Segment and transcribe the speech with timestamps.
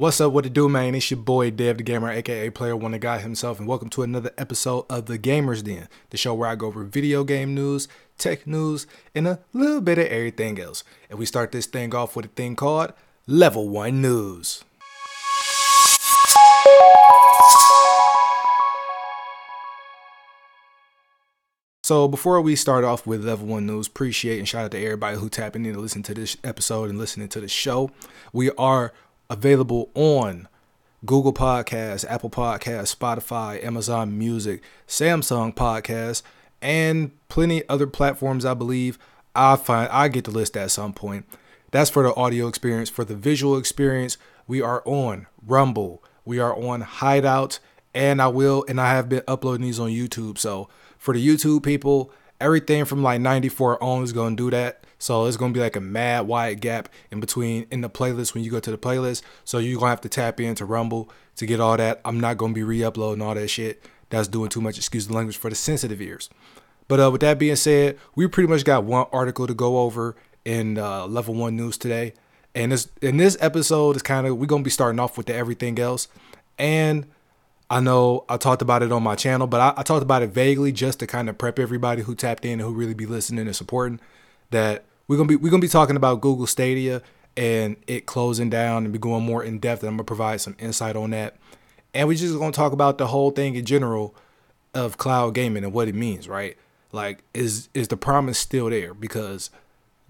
[0.00, 0.94] What's up, what it do, man?
[0.94, 4.02] It's your boy Dev the Gamer, aka Player One, the guy himself, and welcome to
[4.02, 7.86] another episode of The Gamers Den, the show where I go over video game news,
[8.16, 10.84] tech news, and a little bit of everything else.
[11.10, 12.94] And we start this thing off with a thing called
[13.26, 14.64] Level One News.
[21.82, 25.18] So before we start off with level one news, appreciate and shout out to everybody
[25.18, 27.90] who tapping in to listen to this episode and listening to the show.
[28.32, 28.94] We are
[29.30, 30.48] available on
[31.06, 36.22] Google Podcasts, Apple Podcasts, Spotify, Amazon Music, Samsung Podcasts,
[36.60, 38.44] and plenty other platforms.
[38.44, 38.98] I believe
[39.34, 41.26] I find I get the list at some point.
[41.70, 42.90] That's for the audio experience.
[42.90, 47.60] For the visual experience, we are on Rumble, we are on Hideout,
[47.94, 50.36] and I will and I have been uploading these on YouTube.
[50.36, 54.84] So for the YouTube people, everything from like 94 on is gonna do that.
[55.00, 58.44] So it's gonna be like a mad wide gap in between in the playlist when
[58.44, 59.22] you go to the playlist.
[59.44, 62.00] So you're gonna have to tap into Rumble to get all that.
[62.04, 63.82] I'm not gonna be re-uploading all that shit.
[64.10, 64.76] That's doing too much.
[64.76, 66.28] Excuse the language for the sensitive ears.
[66.86, 70.16] But uh, with that being said, we pretty much got one article to go over
[70.44, 72.12] in uh, level one news today.
[72.54, 75.34] And this in this episode is kind of we're gonna be starting off with the
[75.34, 76.08] everything else.
[76.58, 77.06] And
[77.70, 80.30] I know I talked about it on my channel, but I, I talked about it
[80.30, 83.46] vaguely just to kind of prep everybody who tapped in and who really be listening
[83.46, 84.00] and supporting
[84.50, 87.02] that we're gonna be we're gonna be talking about Google Stadia
[87.36, 89.82] and it closing down and be going more in depth.
[89.82, 91.36] And I'm gonna provide some insight on that,
[91.92, 94.14] and we're just gonna talk about the whole thing in general
[94.72, 96.56] of cloud gaming and what it means, right?
[96.92, 98.94] Like, is is the promise still there?
[98.94, 99.50] Because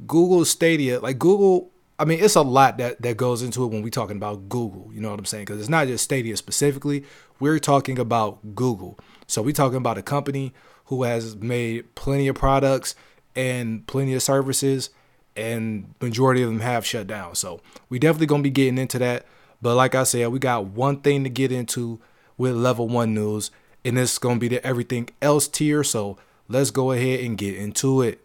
[0.06, 3.80] Google Stadia, like Google, I mean, it's a lot that that goes into it when
[3.80, 4.90] we talking about Google.
[4.92, 5.46] You know what I'm saying?
[5.46, 7.04] Because it's not just Stadia specifically.
[7.38, 8.98] We're talking about Google.
[9.26, 10.52] So we're talking about a company
[10.90, 12.94] who has made plenty of products
[13.36, 14.90] and plenty of services
[15.36, 17.34] and majority of them have shut down.
[17.34, 19.26] So we definitely gonna be getting into that.
[19.62, 22.00] But like I said, we got one thing to get into
[22.36, 23.50] with level one news,
[23.84, 25.84] and it's gonna be the everything else tier.
[25.84, 26.16] So
[26.48, 28.20] let's go ahead and get into it.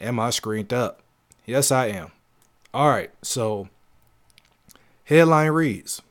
[0.00, 1.00] Am I screened up?
[1.46, 2.10] Yes, I am.
[2.72, 3.68] All right, so
[5.04, 6.02] headline reads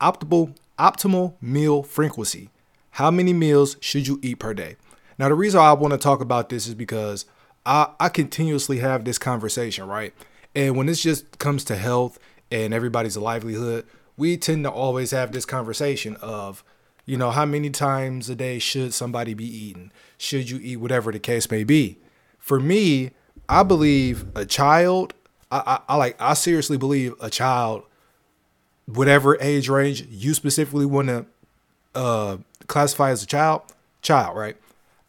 [0.00, 2.50] optimal optimal meal frequency.
[2.92, 4.76] How many meals should you eat per day?
[5.20, 7.26] Now, the reason I want to talk about this is because
[7.66, 10.14] I, I continuously have this conversation, right?
[10.54, 12.18] And when this just comes to health
[12.50, 13.84] and everybody's livelihood,
[14.16, 16.64] we tend to always have this conversation of,
[17.04, 19.92] you know, how many times a day should somebody be eating?
[20.16, 21.98] Should you eat whatever the case may be?
[22.38, 23.10] For me,
[23.46, 25.12] I believe a child,
[25.52, 27.82] I, I, I like, I seriously believe a child,
[28.86, 31.26] whatever age range you specifically want to
[31.94, 32.36] uh,
[32.68, 33.64] classify as a child,
[34.00, 34.56] child, right?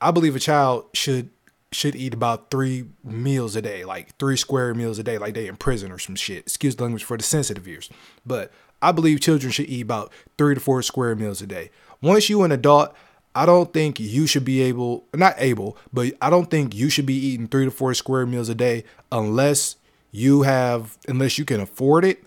[0.02, 1.30] I believe a child should
[1.72, 5.48] should eat about three meals a day, like three square meals a day, like they
[5.48, 6.40] in prison or some shit.
[6.40, 7.90] Excuse the language for the sensitive ears.
[8.26, 8.52] But
[8.82, 11.70] I believe children should eat about three to four square meals a day.
[12.02, 12.94] Once you an adult,
[13.34, 17.06] I don't think you should be able, not able, but I don't think you should
[17.06, 19.78] be eating three to four square meals a day unless
[20.12, 22.24] you have, unless you can afford it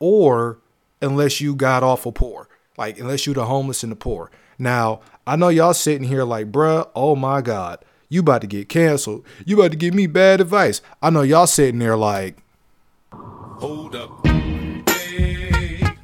[0.00, 0.58] or
[1.00, 2.48] unless you got awful poor.
[2.76, 4.32] Like, unless you the homeless and the poor.
[4.58, 8.68] Now, I know y'all sitting here like, bruh, oh my God, you about to get
[8.68, 9.24] canceled.
[9.44, 10.80] You about to give me bad advice.
[11.02, 12.38] I know y'all sitting there like,
[13.10, 14.26] hold up.
[14.26, 15.96] Hey.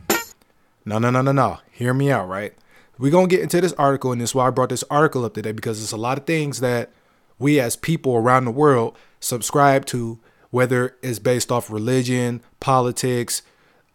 [0.85, 1.59] No, no, no, no, no.
[1.71, 2.55] Hear me out, right?
[2.99, 5.25] We're going to get into this article, and this is why I brought this article
[5.25, 6.91] up today because there's a lot of things that
[7.39, 10.19] we as people around the world subscribe to,
[10.51, 13.43] whether it's based off religion, politics,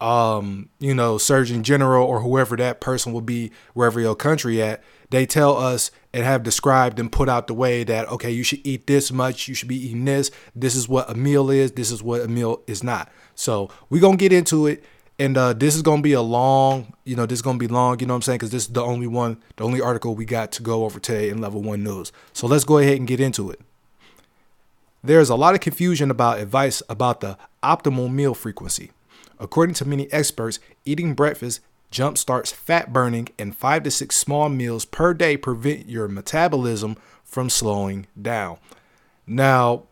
[0.02, 4.84] um, you know, Surgeon General or whoever that person will be, wherever your country at,
[5.10, 8.66] they tell us and have described and put out the way that okay, you should
[8.66, 10.32] eat this much, you should be eating this.
[10.56, 11.74] This is what a meal is.
[11.74, 13.12] This is what a meal is not.
[13.36, 14.84] So we're gonna get into it,
[15.20, 18.00] and uh, this is gonna be a long, you know, this is gonna be long.
[18.00, 18.38] You know what I'm saying?
[18.40, 21.30] Because this is the only one, the only article we got to go over today
[21.30, 22.12] in Level One News.
[22.34, 23.62] So let's go ahead and get into it.
[25.04, 28.92] There's a lot of confusion about advice about the optimal meal frequency.
[29.40, 31.62] According to many experts, eating breakfast
[31.92, 37.50] jumpstarts fat burning, and five to six small meals per day prevent your metabolism from
[37.50, 38.58] slowing down.
[39.26, 39.84] Now,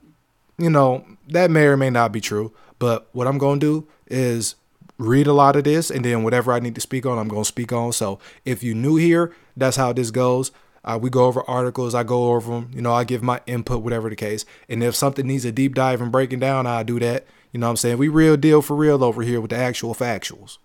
[0.57, 3.87] you know, that may or may not be true, but what I'm going to do
[4.07, 4.55] is
[4.97, 7.43] read a lot of this, and then whatever I need to speak on, I'm going
[7.43, 7.93] to speak on.
[7.93, 10.51] So if you're new here, that's how this goes.
[10.85, 13.81] Uh, we go over articles, I go over them, you know, I give my input,
[13.81, 14.45] whatever the case.
[14.67, 17.25] And if something needs a deep dive and breaking down, I do that.
[17.53, 17.97] You know what I'm saying?
[17.99, 20.57] We real deal for real over here with the actual factuals.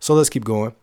[0.00, 0.74] So let's keep going.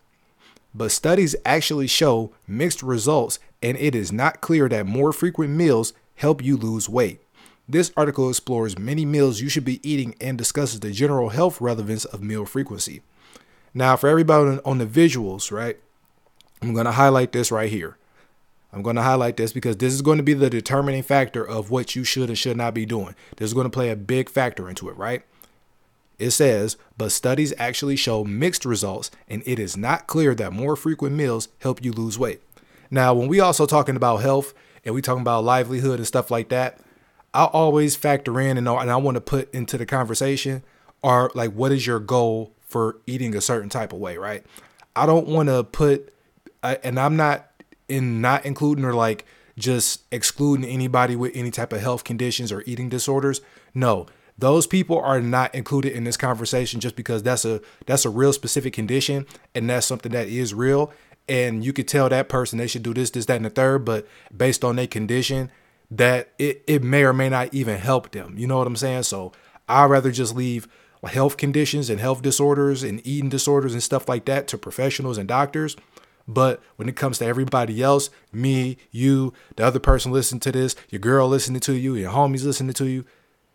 [0.73, 5.93] But studies actually show mixed results, and it is not clear that more frequent meals
[6.15, 7.21] help you lose weight.
[7.67, 12.05] This article explores many meals you should be eating and discusses the general health relevance
[12.05, 13.01] of meal frequency.
[13.73, 15.77] Now, for everybody on the visuals, right,
[16.61, 17.97] I'm going to highlight this right here.
[18.73, 21.71] I'm going to highlight this because this is going to be the determining factor of
[21.71, 23.15] what you should and should not be doing.
[23.37, 25.23] This is going to play a big factor into it, right?
[26.17, 30.75] It says, but studies actually show mixed results, and it is not clear that more
[30.75, 32.41] frequent meals help you lose weight.
[32.89, 34.53] Now, when we also talking about health
[34.83, 36.79] and we talking about livelihood and stuff like that,
[37.33, 40.63] I always factor in and, and I want to put into the conversation
[41.03, 44.45] are like, what is your goal for eating a certain type of way, right?
[44.95, 46.13] I don't want to put,
[46.63, 47.51] and I'm not
[47.87, 49.25] in not including or like
[49.57, 53.41] just excluding anybody with any type of health conditions or eating disorders.
[53.73, 58.09] No, those people are not included in this conversation just because that's a that's a
[58.09, 60.91] real specific condition and that's something that is real.
[61.27, 63.85] And you could tell that person they should do this this that and the third
[63.85, 65.51] but based on their condition
[65.89, 68.35] that it, it may or may not even help them.
[68.37, 69.03] You know what i'm saying?
[69.03, 69.31] So
[69.67, 70.67] i'd rather just leave
[71.03, 75.27] health conditions and health disorders and eating disorders and stuff like that to professionals and
[75.27, 75.75] doctors
[76.27, 80.75] but when it comes to everybody else, me, you, the other person listening to this,
[80.89, 83.05] your girl listening to you, your homies listening to you,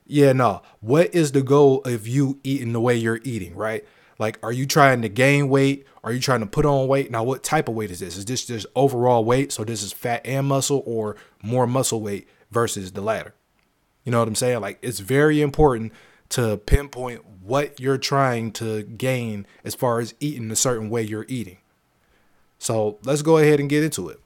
[0.06, 0.62] yeah, no.
[0.81, 3.84] What is the goal of you eating the way you're eating, right?
[4.19, 5.87] Like, are you trying to gain weight?
[6.05, 7.11] Are you trying to put on weight?
[7.11, 8.17] Now, what type of weight is this?
[8.17, 9.50] Is this just overall weight?
[9.50, 13.34] So this is fat and muscle or more muscle weight versus the latter?
[14.05, 14.61] You know what I'm saying?
[14.61, 15.93] Like, it's very important
[16.31, 21.26] to pinpoint what you're trying to gain as far as eating a certain way you're
[21.28, 21.58] eating.
[22.60, 24.20] So let's go ahead and get into it.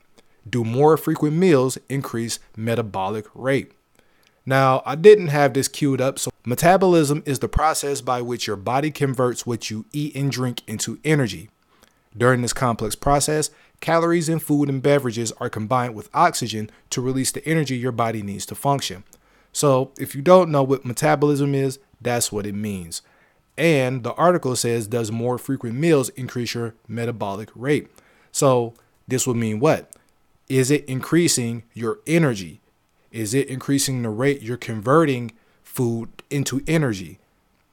[0.47, 3.73] Do more frequent meals increase metabolic rate?
[4.45, 6.19] Now, I didn't have this queued up.
[6.19, 10.63] So, metabolism is the process by which your body converts what you eat and drink
[10.67, 11.49] into energy.
[12.15, 13.51] During this complex process,
[13.81, 18.21] calories in food and beverages are combined with oxygen to release the energy your body
[18.21, 19.05] needs to function.
[19.53, 23.01] So, if you don't know what metabolism is, that's what it means.
[23.57, 27.89] And the article says, Does more frequent meals increase your metabolic rate?
[28.35, 28.75] So,
[29.07, 29.93] this would mean what?
[30.49, 32.61] Is it increasing your energy?
[33.13, 35.31] Is it increasing the rate you're converting
[35.63, 37.21] food into energy?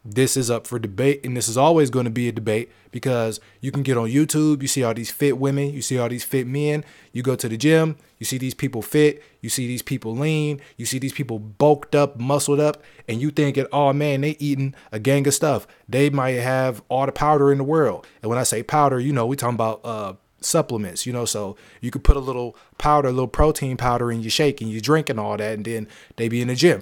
[0.05, 3.39] This is up for debate, and this is always going to be a debate because
[3.59, 6.23] you can get on YouTube, you see all these fit women, you see all these
[6.23, 9.81] fit men, you go to the gym, you see these people fit, you see these
[9.81, 14.21] people lean, you see these people bulked up, muscled up, and you thinking, oh man,
[14.21, 15.65] they eating a gang of stuff.
[15.89, 18.05] They might have all the powder in the world.
[18.21, 21.25] And when I say powder, you know, we talking about uh supplements, you know.
[21.25, 24.69] So you could put a little powder, a little protein powder in your shake and
[24.69, 26.81] you drink and all that, and then they be in the gym.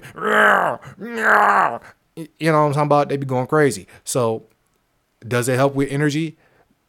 [2.16, 3.08] You know what I'm talking about?
[3.08, 3.86] They be going crazy.
[4.04, 4.46] So
[5.26, 6.36] does it help with energy?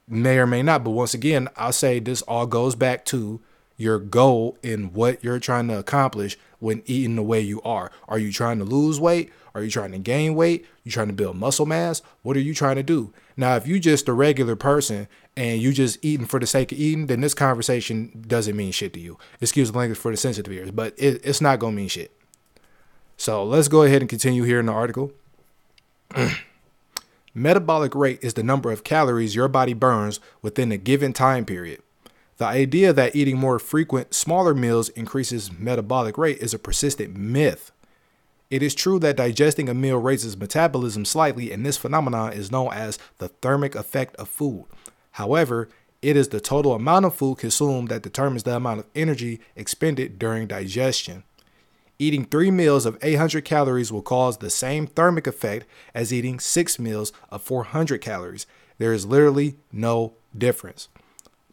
[0.07, 0.83] May or may not.
[0.83, 3.39] But once again, I'll say this all goes back to
[3.77, 7.91] your goal and what you're trying to accomplish when eating the way you are.
[8.07, 9.31] Are you trying to lose weight?
[9.53, 10.65] Are you trying to gain weight?
[10.83, 12.01] You trying to build muscle mass?
[12.23, 13.13] What are you trying to do?
[13.35, 16.79] Now, if you just a regular person and you just eating for the sake of
[16.79, 19.17] eating, then this conversation doesn't mean shit to you.
[19.39, 22.11] Excuse the language for the sensitive ears, but it, it's not gonna mean shit.
[23.17, 25.11] So let's go ahead and continue here in the article.
[27.33, 31.81] Metabolic rate is the number of calories your body burns within a given time period.
[32.37, 37.70] The idea that eating more frequent, smaller meals increases metabolic rate is a persistent myth.
[38.51, 42.73] It is true that digesting a meal raises metabolism slightly, and this phenomenon is known
[42.73, 44.65] as the thermic effect of food.
[45.11, 45.69] However,
[46.01, 50.19] it is the total amount of food consumed that determines the amount of energy expended
[50.19, 51.23] during digestion.
[51.97, 56.77] Eating three meals of 800 calories will cause the same thermic effect as eating six
[56.77, 58.47] meals of 400 calories.
[58.79, 60.89] There is literally no difference.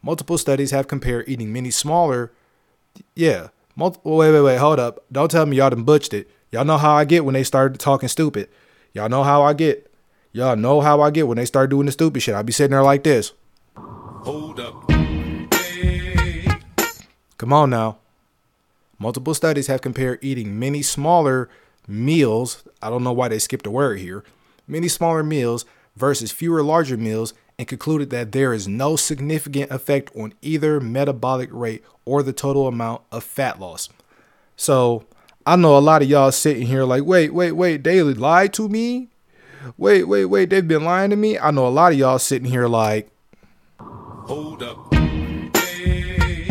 [0.03, 2.33] Multiple studies have compared eating many smaller,
[3.15, 5.05] yeah, multiple, wait, wait, wait, hold up.
[5.13, 6.29] Don't tell me y'all done butched it.
[6.51, 8.49] Y'all know how I get when they start talking stupid.
[8.95, 9.93] Y'all know how I get.
[10.33, 12.35] Y'all know how I get when they start doing the stupid shit.
[12.35, 13.33] I be sitting there like this.
[13.77, 14.91] Hold up.
[14.91, 16.49] Hey.
[17.37, 17.99] Come on now.
[18.99, 21.49] Multiple studies have compared eating many smaller
[21.87, 22.65] meals.
[22.83, 24.25] I don't know why they skipped a word here.
[24.67, 25.65] Many smaller meals
[25.97, 31.51] versus fewer larger meals and concluded that there is no significant effect on either metabolic
[31.53, 33.89] rate or the total amount of fat loss.
[34.57, 35.05] So,
[35.49, 38.69] I know a lot of y'all sitting here like, wait, wait, wait, they lied to
[38.69, 39.09] me?
[39.79, 41.39] Wait, wait, wait, they've been lying to me?
[41.39, 43.11] I know a lot of y'all sitting here like,
[43.81, 44.93] hold up.
[44.93, 46.51] Hey.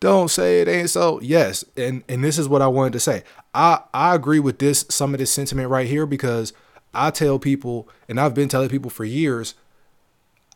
[0.00, 1.20] Don't say it ain't so.
[1.20, 3.22] Yes, and and this is what I wanted to say.
[3.54, 6.52] I I agree with this some of this sentiment right here because
[6.92, 9.54] I tell people, and I've been telling people for years,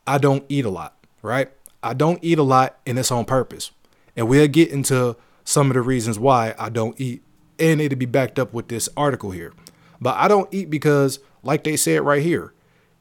[0.04, 1.48] I don't eat a lot, right?
[1.80, 3.70] I don't eat a lot, and it's on purpose.
[4.16, 5.16] And we'll get into
[5.48, 7.22] some of the reasons why I don't eat
[7.58, 9.54] and it'd be backed up with this article here.
[9.98, 12.52] But I don't eat because, like they said right here,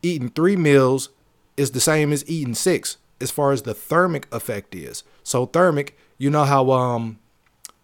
[0.02, 1.10] eating three meals
[1.58, 5.04] is the same as eating six as far as the thermic effect is.
[5.24, 7.20] So thermic, you know how um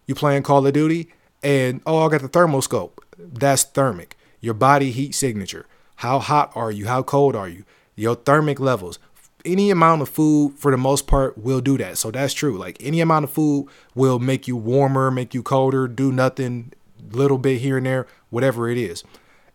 [0.06, 2.92] you playing Call of Duty and oh I got the thermoscope.
[3.18, 4.16] That's thermic.
[4.40, 5.66] Your body heat signature.
[5.96, 6.86] How hot are you?
[6.86, 7.64] How cold are you?
[7.96, 8.98] Your thermic levels.
[9.44, 11.98] Any amount of food for the most part will do that.
[11.98, 12.56] So that's true.
[12.56, 16.72] Like any amount of food will make you warmer, make you colder, do nothing,
[17.10, 19.04] little bit here and there, whatever it is.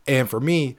[0.08, 0.77] And for me,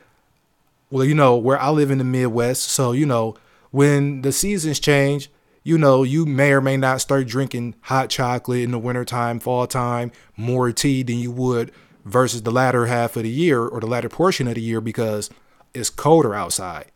[0.91, 3.37] well, you know, where I live in the Midwest, so you know,
[3.71, 5.31] when the seasons change,
[5.63, 9.67] you know, you may or may not start drinking hot chocolate in the wintertime, fall
[9.67, 11.71] time, more tea than you would
[12.05, 15.31] versus the latter half of the year or the latter portion of the year because
[15.75, 16.87] it's colder outside.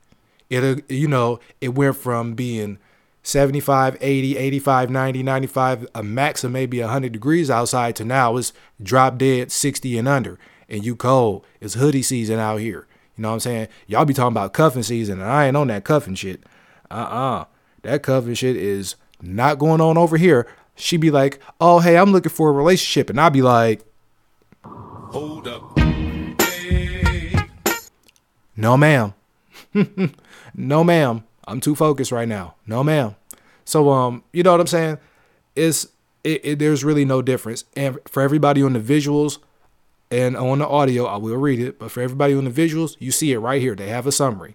[0.62, 2.78] It, you know, it went from being
[3.22, 8.52] 75, 80, 85, 90, 95, a max of maybe 100 degrees outside to now it's
[8.82, 10.38] drop dead 60 and under.
[10.68, 11.44] And you cold.
[11.60, 12.86] It's hoodie season out here.
[13.16, 13.68] You know what I'm saying?
[13.86, 16.42] Y'all be talking about cuffing season, and I ain't on that cuffing shit.
[16.90, 17.40] Uh uh-uh.
[17.40, 17.44] uh
[17.82, 20.46] That cuffing shit is not going on over here.
[20.74, 23.08] She be like, oh, hey, I'm looking for a relationship.
[23.08, 23.84] And I'll be like,
[24.64, 25.78] hold up.
[25.78, 27.36] Hey.
[28.56, 29.14] No, ma'am.
[30.54, 31.24] no, ma'am.
[31.46, 32.54] I'm too focused right now.
[32.66, 33.16] No, ma'am.
[33.64, 34.98] So, um, you know what I'm saying?
[35.54, 35.88] It's
[36.22, 37.64] it, it, there's really no difference.
[37.76, 39.38] And for everybody on the visuals,
[40.10, 43.10] and on the audio, I will read it, but for everybody on the visuals, you
[43.10, 43.74] see it right here.
[43.74, 44.54] They have a summary.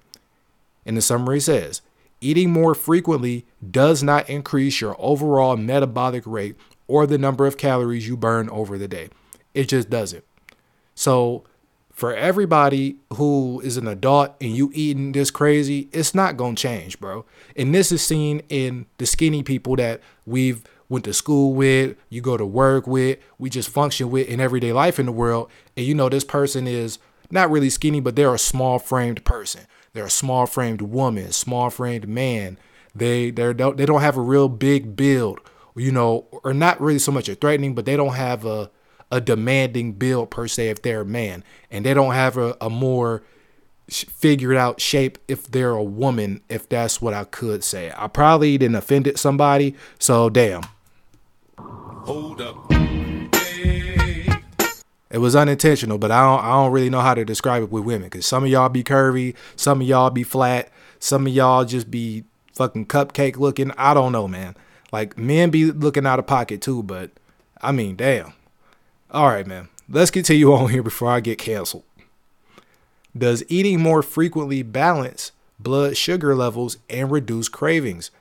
[0.85, 1.81] And the summary says
[2.21, 6.55] eating more frequently does not increase your overall metabolic rate
[6.87, 9.09] or the number of calories you burn over the day.
[9.53, 10.23] It just doesn't.
[10.95, 11.43] So,
[11.99, 16.97] for everybody who is an adult and you eating this crazy, it's not to change,
[16.97, 17.25] bro.
[17.57, 22.21] And this is seen in the skinny people that we've went to school with, you
[22.21, 25.51] go to work with, we just function with in everyday life in the world.
[25.75, 26.99] And you know, this person is
[27.31, 29.67] not really skinny, but they're a small framed person.
[29.91, 32.57] They're a small framed woman, small framed man.
[32.95, 35.41] They they don't they don't have a real big build,
[35.75, 38.71] you know, or not really so much a threatening, but they don't have a
[39.11, 42.69] a demanding build per se if they're a man, and they don't have a, a
[42.69, 43.23] more
[43.89, 47.91] figured out shape if they're a woman, if that's what I could say.
[47.97, 50.63] I probably didn't offended somebody, so damn.
[51.57, 52.71] Hold up.
[55.11, 57.83] It was unintentional, but I don't I don't really know how to describe it with
[57.83, 61.65] women cuz some of y'all be curvy, some of y'all be flat, some of y'all
[61.65, 63.71] just be fucking cupcake looking.
[63.77, 64.55] I don't know, man.
[64.91, 67.09] Like men be looking out of pocket too, but
[67.59, 68.33] I mean, damn.
[69.11, 69.69] All right, man.
[69.89, 71.83] Let's continue on here before I get canceled.
[73.17, 78.11] Does eating more frequently balance blood sugar levels and reduce cravings?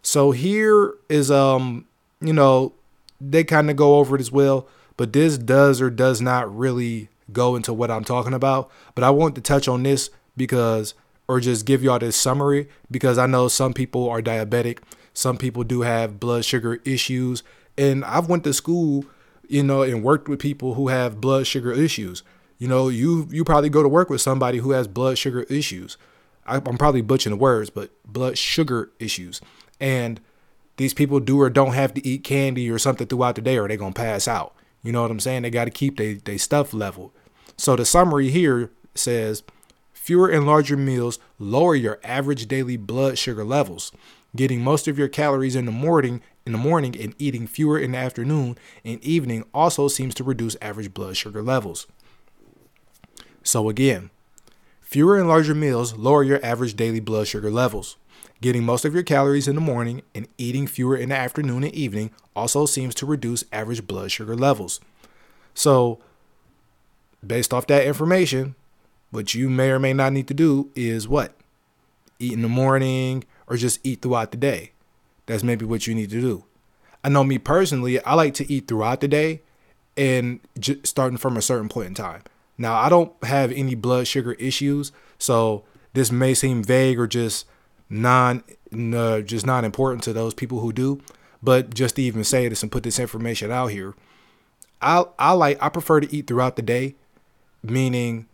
[0.00, 1.84] So here is um,
[2.22, 2.72] you know,
[3.20, 7.10] they kind of go over it as well, but this does or does not really
[7.30, 8.70] go into what I'm talking about.
[8.94, 10.94] But I want to touch on this because,
[11.26, 14.78] or just give y'all this summary because I know some people are diabetic,
[15.12, 17.42] some people do have blood sugar issues,
[17.76, 19.04] and I've went to school,
[19.48, 22.22] you know, and worked with people who have blood sugar issues.
[22.58, 25.96] You know, you you probably go to work with somebody who has blood sugar issues.
[26.46, 29.40] I, I'm probably butchering the words, but blood sugar issues,
[29.80, 30.20] and
[30.78, 33.68] these people do or don't have to eat candy or something throughout the day or
[33.68, 34.54] they're to pass out.
[34.82, 35.42] You know what I'm saying?
[35.42, 37.12] They got to keep their they stuff level.
[37.56, 39.42] So the summary here says
[39.92, 43.92] fewer and larger meals lower your average daily blood sugar levels.
[44.36, 47.92] Getting most of your calories in the morning in the morning and eating fewer in
[47.92, 51.86] the afternoon and evening also seems to reduce average blood sugar levels.
[53.42, 54.08] So again,
[54.80, 57.98] fewer and larger meals lower your average daily blood sugar levels.
[58.40, 61.74] Getting most of your calories in the morning and eating fewer in the afternoon and
[61.74, 64.80] evening also seems to reduce average blood sugar levels.
[65.52, 65.98] So,
[67.26, 68.54] based off that information,
[69.10, 71.34] what you may or may not need to do is what?
[72.18, 74.72] Eat in the morning or just eat throughout the day.
[75.28, 76.44] That's maybe what you need to do.
[77.04, 79.42] I know me personally, I like to eat throughout the day
[79.96, 82.22] and j- starting from a certain point in time.
[82.56, 87.46] Now, I don't have any blood sugar issues, so this may seem vague or just
[87.90, 88.42] non
[88.72, 91.00] uh, just not important to those people who do.
[91.42, 93.94] But just to even say this and put this information out here,
[94.80, 96.96] I I like I prefer to eat throughout the day,
[97.62, 98.26] meaning,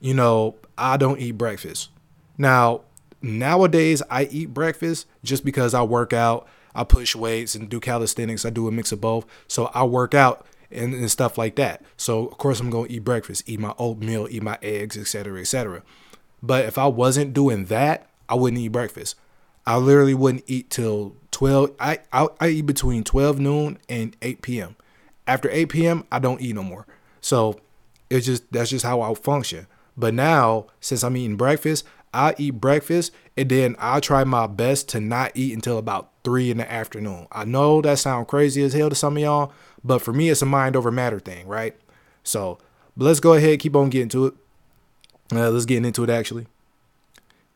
[0.00, 1.90] you know, I don't eat breakfast.
[2.36, 2.82] Now,
[3.22, 8.44] nowadays I eat breakfast just because I work out, I push weights and do calisthenics.
[8.44, 9.26] I do a mix of both.
[9.48, 11.82] So I work out and, and stuff like that.
[11.96, 15.82] So of course I'm gonna eat breakfast, eat my oatmeal, eat my eggs, etc., etc.
[16.42, 19.16] But if I wasn't doing that, I wouldn't eat breakfast.
[19.66, 21.72] I literally wouldn't eat till 12.
[21.78, 24.76] I, I, I eat between 12 noon and 8 p.m.
[25.26, 26.86] After 8 p.m., I don't eat no more.
[27.20, 27.60] So
[28.08, 29.66] it's just that's just how I function.
[29.96, 34.88] But now, since I'm eating breakfast, I eat breakfast and then I try my best
[34.90, 37.26] to not eat until about three in the afternoon.
[37.32, 39.52] I know that sounds crazy as hell to some of y'all,
[39.84, 41.76] but for me, it's a mind over matter thing, right?
[42.22, 42.58] So,
[42.96, 44.34] let's go ahead, keep on getting to it.
[45.32, 46.46] Uh, let's get into it actually.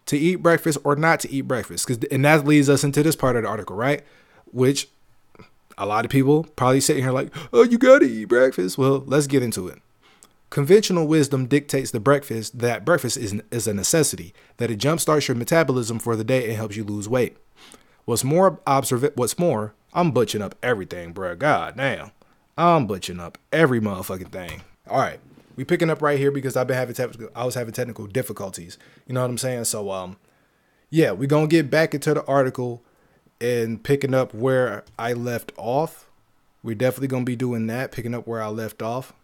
[0.07, 3.17] To eat breakfast or not to eat breakfast, because and that leads us into this
[3.17, 4.03] part of the article, right?
[4.53, 4.89] Which
[5.77, 8.79] a lot of people probably sitting here like, oh, you gotta eat breakfast.
[8.79, 9.81] Well, let's get into it.
[10.55, 15.37] Conventional wisdom dictates the breakfast that breakfast is, is a necessity, that it jumpstarts your
[15.37, 17.37] metabolism for the day and helps you lose weight.
[18.05, 21.35] What's more observe what's more, I'm butching up everything, bro.
[21.35, 22.13] God damn.
[22.57, 24.63] I'm butching up every motherfucking thing.
[24.89, 25.19] All right.
[25.57, 28.79] We picking up right here because I've been having technical I was having technical difficulties.
[29.09, 29.65] You know what I'm saying?
[29.65, 30.19] So um
[30.89, 32.81] yeah, we're gonna get back into the article
[33.41, 36.09] and picking up where I left off.
[36.63, 39.15] We're definitely gonna be doing that, picking up where I left off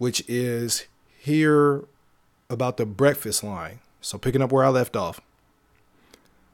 [0.00, 0.86] which is
[1.18, 1.84] here
[2.48, 3.80] about the breakfast line.
[4.00, 5.20] So, picking up where I left off.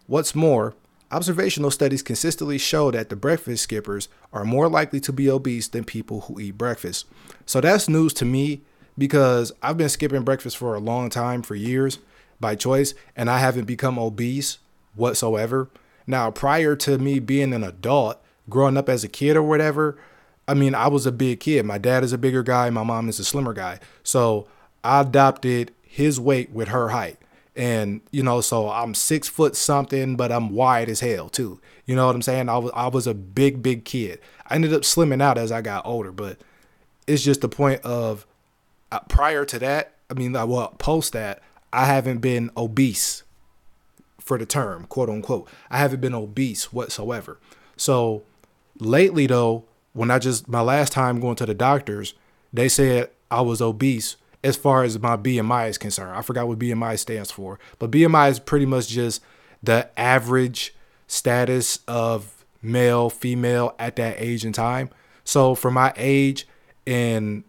[0.09, 0.75] What's more,
[1.13, 5.85] observational studies consistently show that the breakfast skippers are more likely to be obese than
[5.85, 7.07] people who eat breakfast.
[7.47, 8.63] So, that's news to me
[8.99, 12.01] because I've been skipping breakfast for a long time, for years,
[12.41, 14.59] by choice, and I haven't become obese
[14.97, 15.69] whatsoever.
[16.05, 19.97] Now, prior to me being an adult, growing up as a kid or whatever,
[20.49, 21.65] I mean, I was a big kid.
[21.65, 23.81] My dad is a bigger guy, my mom is a slimmer guy.
[24.03, 24.47] So
[24.85, 27.19] I adopted his weight with her height.
[27.57, 31.61] And, you know, so I'm six foot something, but I'm wide as hell too.
[31.87, 32.49] You know what I'm saying?
[32.49, 34.21] I was I was a big, big kid.
[34.47, 36.39] I ended up slimming out as I got older, but
[37.07, 38.27] it's just the point of
[38.93, 41.41] uh, prior to that, I mean, well, post that,
[41.73, 43.23] I haven't been obese
[44.21, 45.49] for the term, quote unquote.
[45.71, 47.39] I haven't been obese whatsoever.
[47.77, 48.23] So
[48.79, 49.65] lately though,
[49.97, 52.13] when I just my last time going to the doctors,
[52.53, 56.17] they said I was obese as far as my BMI is concerned.
[56.17, 59.23] I forgot what BMI stands for, but BMI is pretty much just
[59.63, 60.75] the average
[61.07, 64.91] status of male, female at that age and time.
[65.25, 66.47] So for my age
[66.87, 67.43] and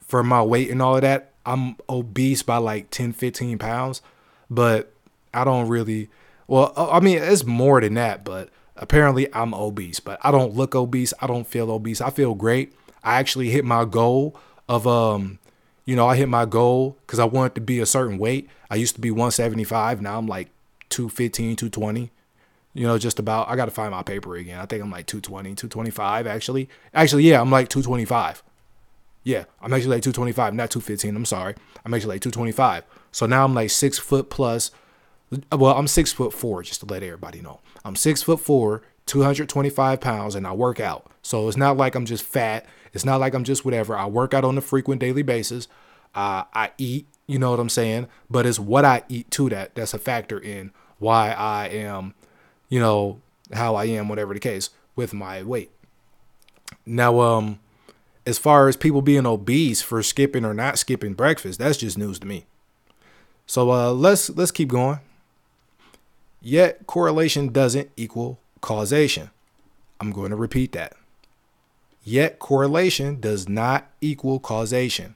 [0.00, 4.02] for my weight and all of that, I'm obese by like 10, 15 pounds,
[4.48, 4.92] but
[5.34, 6.10] I don't really,
[6.46, 10.74] well, I mean, it's more than that, but apparently I'm obese, but I don't look
[10.74, 11.12] obese.
[11.20, 12.00] I don't feel obese.
[12.00, 12.74] I feel great.
[13.02, 14.38] I actually hit my goal
[14.68, 15.38] of um
[15.84, 18.48] you know, I hit my goal cuz I wanted to be a certain weight.
[18.70, 20.50] I used to be 175, now I'm like
[20.90, 22.10] 215, 220.
[22.74, 24.60] You know, just about I got to find my paper again.
[24.60, 26.68] I think I'm like 220, 225 actually.
[26.94, 28.42] Actually, yeah, I'm like 225.
[29.24, 31.16] Yeah, I'm actually like 225, not 215.
[31.16, 31.54] I'm sorry.
[31.84, 32.84] I'm actually like 225.
[33.12, 34.70] So now I'm like six foot plus.
[35.52, 37.60] Well, I'm six foot four, just to let everybody know.
[37.88, 41.10] I'm six foot four, 225 pounds, and I work out.
[41.22, 42.66] So it's not like I'm just fat.
[42.92, 43.96] It's not like I'm just whatever.
[43.96, 45.66] I work out on a frequent daily basis.
[46.14, 48.06] Uh, I eat, you know what I'm saying?
[48.30, 52.14] But it's what I eat to that that's a factor in why I am,
[52.68, 53.20] you know,
[53.52, 55.70] how I am, whatever the case, with my weight.
[56.84, 57.60] Now, um,
[58.26, 62.18] as far as people being obese for skipping or not skipping breakfast, that's just news
[62.18, 62.46] to me.
[63.46, 65.00] So uh, let's let's keep going.
[66.40, 69.30] Yet correlation doesn't equal causation.
[70.00, 70.94] I'm going to repeat that.
[72.04, 75.14] Yet correlation does not equal causation.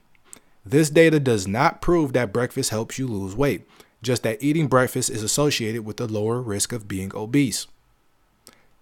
[0.65, 3.67] This data does not prove that breakfast helps you lose weight,
[4.01, 7.67] just that eating breakfast is associated with a lower risk of being obese.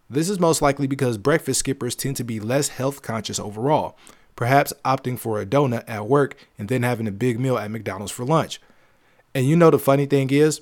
[0.10, 3.96] This is most likely because breakfast skippers tend to be less health conscious overall,
[4.36, 8.12] perhaps opting for a donut at work and then having a big meal at McDonald's
[8.12, 8.60] for lunch.
[9.34, 10.62] And you know the funny thing is,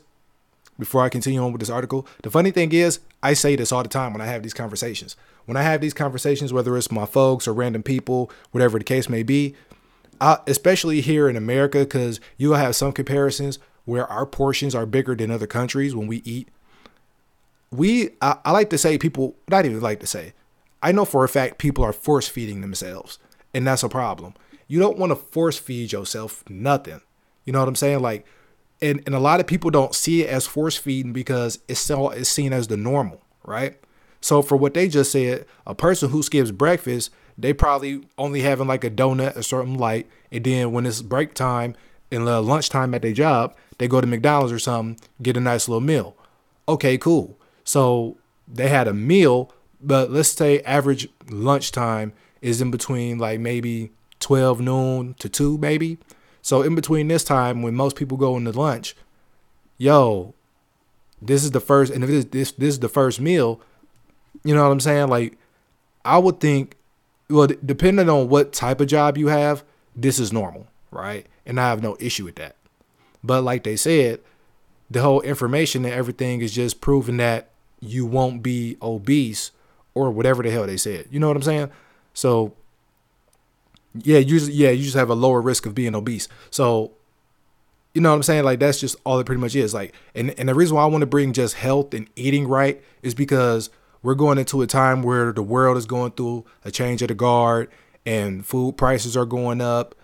[0.80, 3.84] before I continue on with this article, the funny thing is, I say this all
[3.84, 5.16] the time when I have these conversations.
[5.46, 9.10] When I have these conversations, whether it's my folks or random people, whatever the case
[9.10, 9.56] may be,
[10.22, 15.32] especially here in America, because you'll have some comparisons where our portions are bigger than
[15.32, 16.50] other countries when we eat.
[17.72, 20.34] We, I, I like to say, people, not even like to say,
[20.82, 23.20] I know for a fact people are force feeding themselves,
[23.54, 24.34] and that's a problem.
[24.68, 27.02] You don't want to force feed yourself nothing.
[27.46, 28.02] You know what I'm saying?
[28.02, 28.26] Like,
[28.82, 32.10] and, and a lot of people don't see it as force feeding because it's so
[32.10, 33.78] it's seen as the normal, right?
[34.22, 38.68] So for what they just said, a person who skips breakfast, they probably only having
[38.68, 41.76] like a donut or something light, and then when it's break time
[42.12, 45.82] and lunchtime at their job, they go to McDonald's or something, get a nice little
[45.82, 46.16] meal.
[46.68, 47.40] Okay, cool.
[47.64, 53.92] So they had a meal, but let's say average lunchtime is in between like maybe
[54.20, 55.98] 12 noon to 2 maybe
[56.42, 58.96] so in between this time, when most people go into lunch,
[59.78, 60.34] yo,
[61.22, 63.62] this is the first, and if this this this is the first meal,
[64.44, 65.10] you know what I'm saying?
[65.10, 65.38] Like,
[66.06, 66.76] I would think,
[67.30, 69.64] well, depending on what type of job you have,
[69.96, 71.26] this is normal, right?
[71.46, 72.56] And I have no issue with that.
[73.24, 74.22] But like they said,
[74.90, 77.50] the whole information and everything is just proving that
[77.80, 79.52] you won't be obese
[79.94, 81.08] or whatever the hell they said.
[81.12, 81.70] You know what I'm saying?
[82.14, 82.54] So
[83.94, 86.28] yeah, you just, yeah, you just have a lower risk of being obese.
[86.52, 86.92] So
[87.94, 88.44] you know what I'm saying?
[88.44, 89.74] Like that's just all it pretty much is.
[89.74, 92.82] Like and, and the reason why I want to bring just health and eating right
[93.02, 93.70] is because
[94.02, 97.16] we're going into a time where the world is going through a change of the
[97.16, 97.70] guard
[98.06, 99.96] and food prices are going up.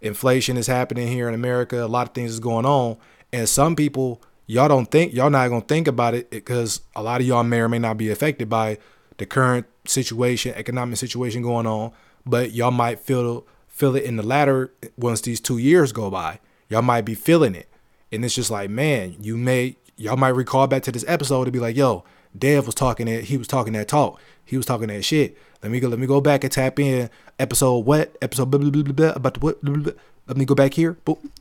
[0.00, 1.84] Inflation is happening here in America.
[1.84, 2.96] A lot of things is going on.
[3.32, 7.20] And some people, y'all don't think, y'all not to think about it because a lot
[7.20, 8.78] of y'all may or may not be affected by
[9.18, 11.92] the current situation, economic situation going on.
[12.26, 16.38] But y'all might feel feel it in the latter once these two years go by.
[16.68, 17.68] Y'all might be feeling it.
[18.12, 21.50] And it's just like, man, you may, y'all might recall back to this episode to
[21.50, 22.04] be like, yo,
[22.36, 24.20] Dev was talking that he was talking that talk.
[24.44, 25.36] He was talking that shit.
[25.62, 25.88] Let me go.
[25.88, 29.34] Let me go back and tap in episode what episode blah, blah, blah, blah, about
[29.34, 29.62] the what.
[29.62, 29.92] Blah, blah, blah.
[30.26, 30.96] Let me go back here.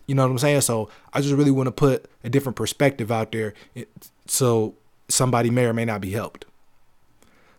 [0.08, 0.62] You know what I'm saying?
[0.62, 3.54] So I just really want to put a different perspective out there,
[4.26, 4.74] so
[5.08, 6.46] somebody may or may not be helped.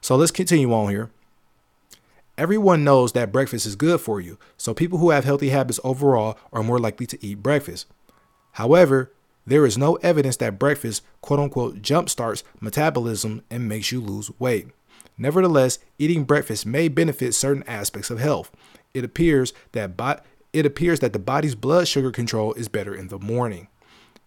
[0.00, 1.10] So let's continue on here.
[2.40, 6.38] Everyone knows that breakfast is good for you, so people who have healthy habits overall
[6.54, 7.86] are more likely to eat breakfast.
[8.52, 9.12] However,
[9.46, 14.68] there is no evidence that breakfast, quote unquote, jumpstarts metabolism and makes you lose weight.
[15.18, 18.50] Nevertheless, eating breakfast may benefit certain aspects of health.
[18.94, 20.20] It appears that bo-
[20.54, 23.68] it appears that the body's blood sugar control is better in the morning.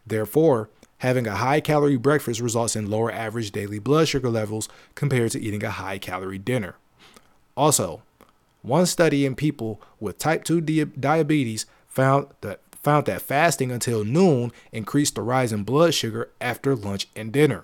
[0.05, 5.31] Therefore, having a high calorie breakfast results in lower average daily blood sugar levels compared
[5.31, 6.75] to eating a high calorie dinner.
[7.55, 8.01] Also,
[8.61, 14.03] one study in people with type 2 di- diabetes found that found that fasting until
[14.03, 17.63] noon increased the rise in blood sugar after lunch and dinner.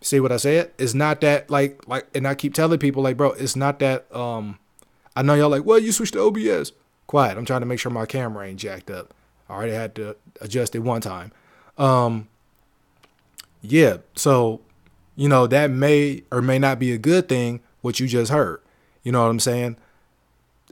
[0.00, 0.72] See what I said?
[0.78, 4.12] It's not that like like and I keep telling people like bro, it's not that
[4.14, 4.58] um
[5.14, 6.72] I know y'all like, well, you switched to OBS.
[7.06, 7.38] Quiet.
[7.38, 9.14] I'm trying to make sure my camera ain't jacked up.
[9.48, 11.32] I already had to adjust it one time.
[11.78, 12.28] Um
[13.62, 14.60] yeah, so
[15.16, 18.60] you know, that may or may not be a good thing what you just heard.
[19.02, 19.76] You know what I'm saying?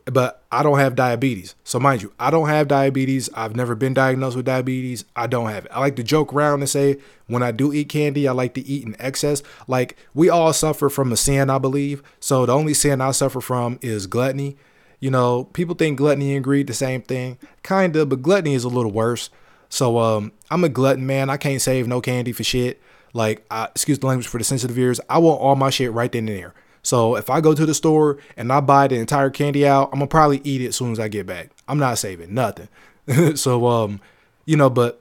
[0.07, 1.55] but I don't have diabetes.
[1.65, 3.31] So mind you, I don't have diabetes.
[3.35, 5.05] I've never been diagnosed with diabetes.
[5.17, 5.71] I don't have it.
[5.73, 8.67] I like to joke around and say when I do eat candy, I like to
[8.67, 9.43] eat in excess.
[9.67, 12.03] Like we all suffer from a sin, I believe.
[12.21, 14.57] So the only sin I suffer from is gluttony.
[15.01, 18.69] You know, people think gluttony and greed the same thing, kinda, but gluttony is a
[18.69, 19.31] little worse.
[19.69, 21.31] So um, I'm a glutton, man.
[21.31, 22.81] I can't save no candy for shit.
[23.13, 25.01] Like, I, excuse the language for the sensitive ears.
[25.09, 26.55] I want all my shit right then and there.
[26.85, 29.99] So if I go to the store and I buy the entire candy out, I'm
[29.99, 31.51] gonna probably eat it as soon as I get back.
[31.67, 32.69] I'm not saving nothing.
[33.35, 34.01] so um,
[34.45, 35.01] you know, but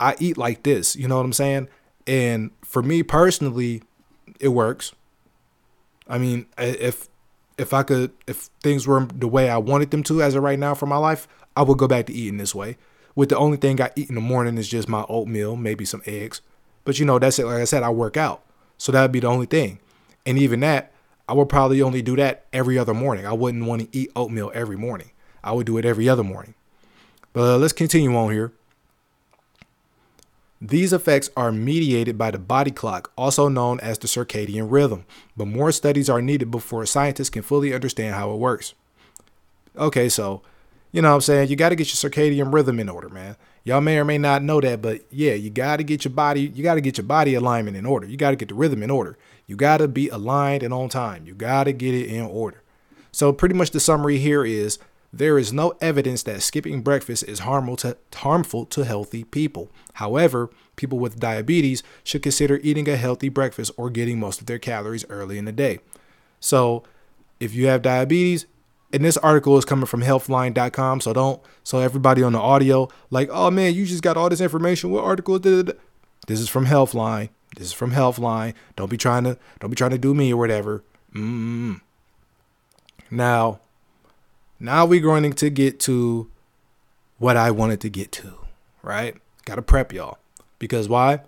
[0.00, 1.68] I eat like this, you know what I'm saying?
[2.06, 3.82] And for me personally,
[4.40, 4.92] it works.
[6.08, 7.08] I mean, if
[7.58, 10.58] if I could if things were the way I wanted them to as of right
[10.58, 12.78] now for my life, I would go back to eating this way.
[13.14, 16.02] With the only thing I eat in the morning is just my oatmeal, maybe some
[16.06, 16.40] eggs.
[16.84, 17.44] But you know, that's it.
[17.44, 18.42] Like I said, I work out.
[18.78, 19.80] So that'd be the only thing.
[20.24, 20.92] And even that,
[21.28, 23.26] I would probably only do that every other morning.
[23.26, 25.10] I wouldn't want to eat oatmeal every morning.
[25.44, 26.54] I would do it every other morning.
[27.34, 28.52] But uh, let's continue on here.
[30.60, 35.04] These effects are mediated by the body clock, also known as the circadian rhythm,
[35.36, 38.74] but more studies are needed before scientists can fully understand how it works.
[39.76, 40.42] Okay, so,
[40.90, 41.50] you know what I'm saying?
[41.50, 43.36] You got to get your circadian rhythm in order, man.
[43.62, 46.40] Y'all may or may not know that, but yeah, you got to get your body,
[46.40, 48.06] you got to get your body alignment in order.
[48.06, 49.16] You got to get the rhythm in order.
[49.48, 51.26] You got to be aligned and on time.
[51.26, 52.62] You got to get it in order.
[53.10, 54.78] So, pretty much the summary here is
[55.12, 59.70] there is no evidence that skipping breakfast is harmful to, harmful to healthy people.
[59.94, 64.58] However, people with diabetes should consider eating a healthy breakfast or getting most of their
[64.58, 65.80] calories early in the day.
[66.40, 66.84] So,
[67.40, 68.46] if you have diabetes,
[68.92, 73.28] and this article is coming from healthline.com, so don't so everybody on the audio like,
[73.32, 74.90] "Oh man, you just got all this information.
[74.90, 75.76] What article?" Did?
[76.26, 77.30] This is from Healthline.
[77.58, 78.54] This is from Healthline.
[78.76, 80.84] Don't be trying to don't be trying to do me or whatever.
[81.12, 81.80] Mm.
[83.10, 83.58] Now,
[84.60, 86.30] now we're going to get to
[87.18, 88.38] what I wanted to get to,
[88.82, 89.16] right?
[89.44, 90.18] Got to prep y'all.
[90.60, 91.22] Because why?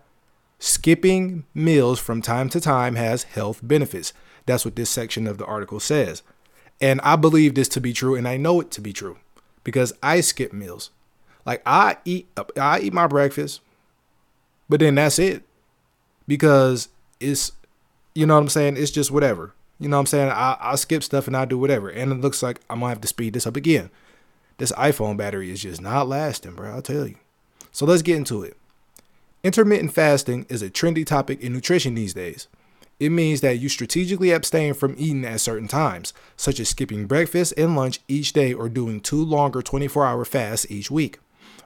[0.60, 4.12] Skipping meals from time to time has health benefits.
[4.46, 6.22] That's what this section of the article says.
[6.80, 9.18] And I believe this to be true and I know it to be true
[9.64, 10.90] because I skip meals.
[11.44, 13.62] Like I eat I eat my breakfast,
[14.68, 15.42] but then that's it
[16.26, 17.52] because it's
[18.14, 18.76] you know what I'm saying?
[18.76, 19.54] It's just whatever.
[19.78, 20.30] You know what I'm saying?
[20.30, 21.88] I, I skip stuff and I do whatever.
[21.88, 23.90] And it looks like I'm gonna have to speed this up again.
[24.58, 26.70] This iPhone battery is just not lasting, bro.
[26.70, 27.16] I'll tell you.
[27.72, 28.56] So let's get into it.
[29.42, 32.46] Intermittent fasting is a trendy topic in nutrition these days.
[32.98, 37.54] It means that you strategically abstain from eating at certain times, such as skipping breakfast
[37.56, 41.18] and lunch each day or doing two longer 24 hour fasts each week.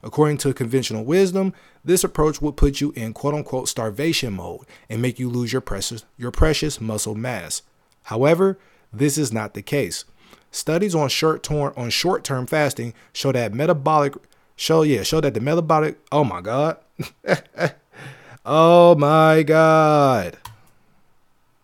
[0.04, 5.00] According to conventional wisdom, this approach would put you in quote unquote starvation mode and
[5.00, 7.62] make you lose your precious, your precious muscle mass.
[8.04, 8.58] However,
[8.92, 10.04] this is not the case.
[10.50, 14.14] Studies on short term on short term fasting show that metabolic
[14.56, 16.76] show yeah show that the metabolic oh my god
[18.46, 20.36] oh my god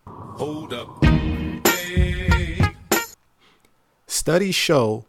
[0.05, 1.01] hold up
[4.07, 5.05] studies show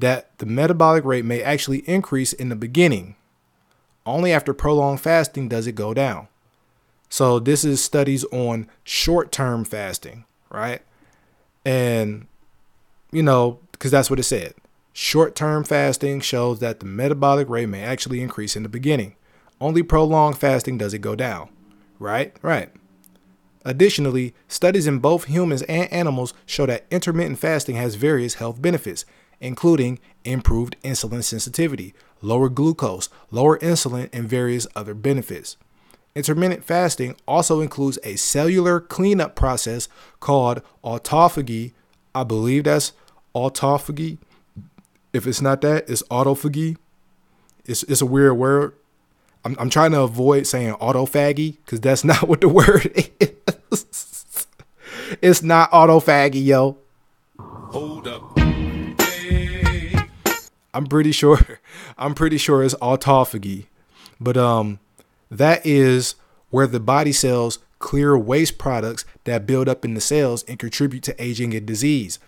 [0.00, 3.16] that the metabolic rate may actually increase in the beginning
[4.06, 6.28] only after prolonged fasting does it go down
[7.08, 10.82] so this is studies on short term fasting right
[11.64, 12.26] and,
[13.12, 14.54] you know, because that's what it said.
[14.92, 19.16] Short term fasting shows that the metabolic rate may actually increase in the beginning.
[19.60, 21.50] Only prolonged fasting does it go down.
[21.98, 22.34] Right?
[22.42, 22.70] Right.
[23.64, 29.04] Additionally, studies in both humans and animals show that intermittent fasting has various health benefits,
[29.40, 35.56] including improved insulin sensitivity, lower glucose, lower insulin, and various other benefits.
[36.14, 41.72] Intermittent fasting also includes a cellular cleanup process called autophagy.
[42.14, 42.92] I believe that's
[43.34, 44.18] autophagy.
[45.12, 46.76] If it's not that, it's autophagy.
[47.64, 48.74] It's, it's a weird word.
[49.44, 54.46] I'm, I'm trying to avoid saying autophagy because that's not what the word is.
[55.22, 56.76] it's not autophagy, yo.
[57.38, 58.39] Hold up.
[60.72, 61.60] I'm pretty sure.
[61.98, 63.66] I'm pretty sure it's autophagy,
[64.20, 64.78] but um,
[65.30, 66.14] that is
[66.50, 71.02] where the body cells clear waste products that build up in the cells and contribute
[71.04, 72.18] to aging and disease.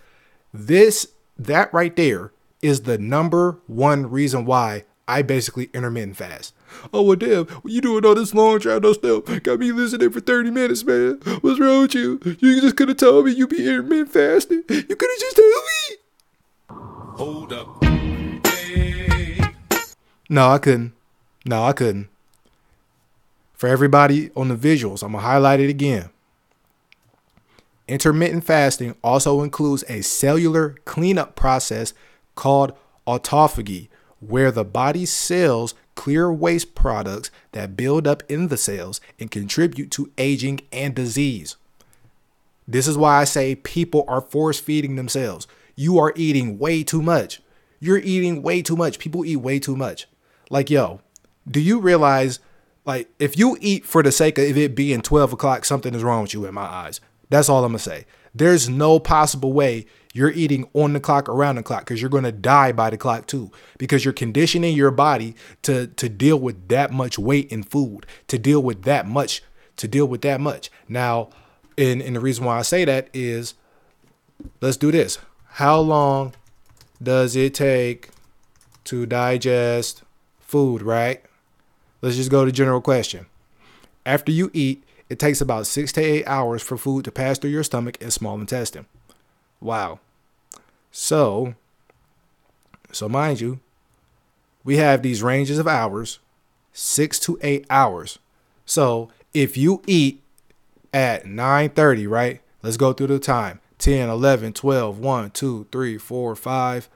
[0.52, 6.54] This, that right there, is the number one reason why I basically intermittent fast.
[6.92, 9.24] Oh, well, damn, you doing all this long trial no stuff?
[9.42, 11.20] Got me listening for 30 minutes, man.
[11.40, 12.20] What's wrong with you?
[12.40, 14.62] You just could have told me you be intermittent fasting.
[14.68, 15.96] You could have just told me.
[17.16, 18.21] Hold up.
[20.28, 20.92] No, I couldn't.
[21.44, 22.08] No, I couldn't
[23.62, 26.10] for everybody on the visuals, I'm going to highlight it again.
[27.86, 31.94] Intermittent fasting also includes a cellular cleanup process
[32.34, 32.72] called
[33.06, 33.86] autophagy,
[34.18, 39.92] where the body's cells clear waste products that build up in the cells and contribute
[39.92, 41.54] to aging and disease.
[42.66, 45.46] This is why I say people are force feeding themselves.
[45.76, 47.40] You are eating way too much.
[47.82, 49.00] You're eating way too much.
[49.00, 50.06] People eat way too much.
[50.50, 51.00] Like, yo,
[51.50, 52.38] do you realize
[52.84, 56.22] like if you eat for the sake of it being 12 o'clock, something is wrong
[56.22, 57.00] with you in my eyes.
[57.28, 58.06] That's all I'm gonna say.
[58.32, 62.30] There's no possible way you're eating on the clock, around the clock, because you're gonna
[62.30, 63.50] die by the clock too.
[63.78, 68.38] Because you're conditioning your body to to deal with that much weight in food, to
[68.38, 69.42] deal with that much,
[69.78, 70.70] to deal with that much.
[70.88, 71.30] Now,
[71.76, 73.54] and, and the reason why I say that is
[74.60, 75.18] let's do this.
[75.54, 76.34] How long
[77.02, 78.10] does it take
[78.84, 80.02] to digest
[80.40, 81.22] food, right?
[82.00, 83.26] Let's just go to general question.
[84.04, 87.50] After you eat, it takes about six to eight hours for food to pass through
[87.50, 88.86] your stomach and small intestine.
[89.60, 90.00] Wow.
[90.90, 91.54] So,
[92.90, 93.60] so mind you,
[94.64, 96.18] we have these ranges of hours,
[96.72, 98.18] six to eight hours.
[98.64, 100.22] So if you eat
[100.92, 102.40] at 9:30, right?
[102.62, 103.60] Let's go through the time.
[103.82, 106.88] 10, 11, 12, 1, 2, 3, 4, 5.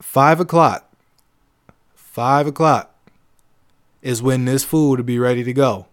[0.00, 0.90] 5 o'clock.
[1.94, 2.94] 5 o'clock
[4.00, 5.86] is when this food will be ready to go.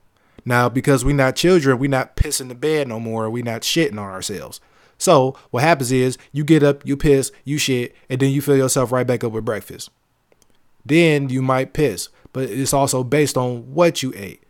[0.45, 3.29] Now, because we're not children, we're not pissing the bed no more.
[3.29, 4.61] We're not shitting on ourselves.
[4.97, 8.55] So what happens is you get up, you piss, you shit, and then you fill
[8.55, 9.89] yourself right back up with breakfast.
[10.85, 14.43] Then you might piss, but it's also based on what you ate.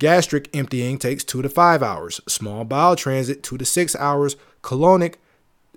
[0.00, 2.22] Gastric emptying takes two to five hours.
[2.26, 4.34] Small bowel transit two to six hours.
[4.62, 5.14] Colonic,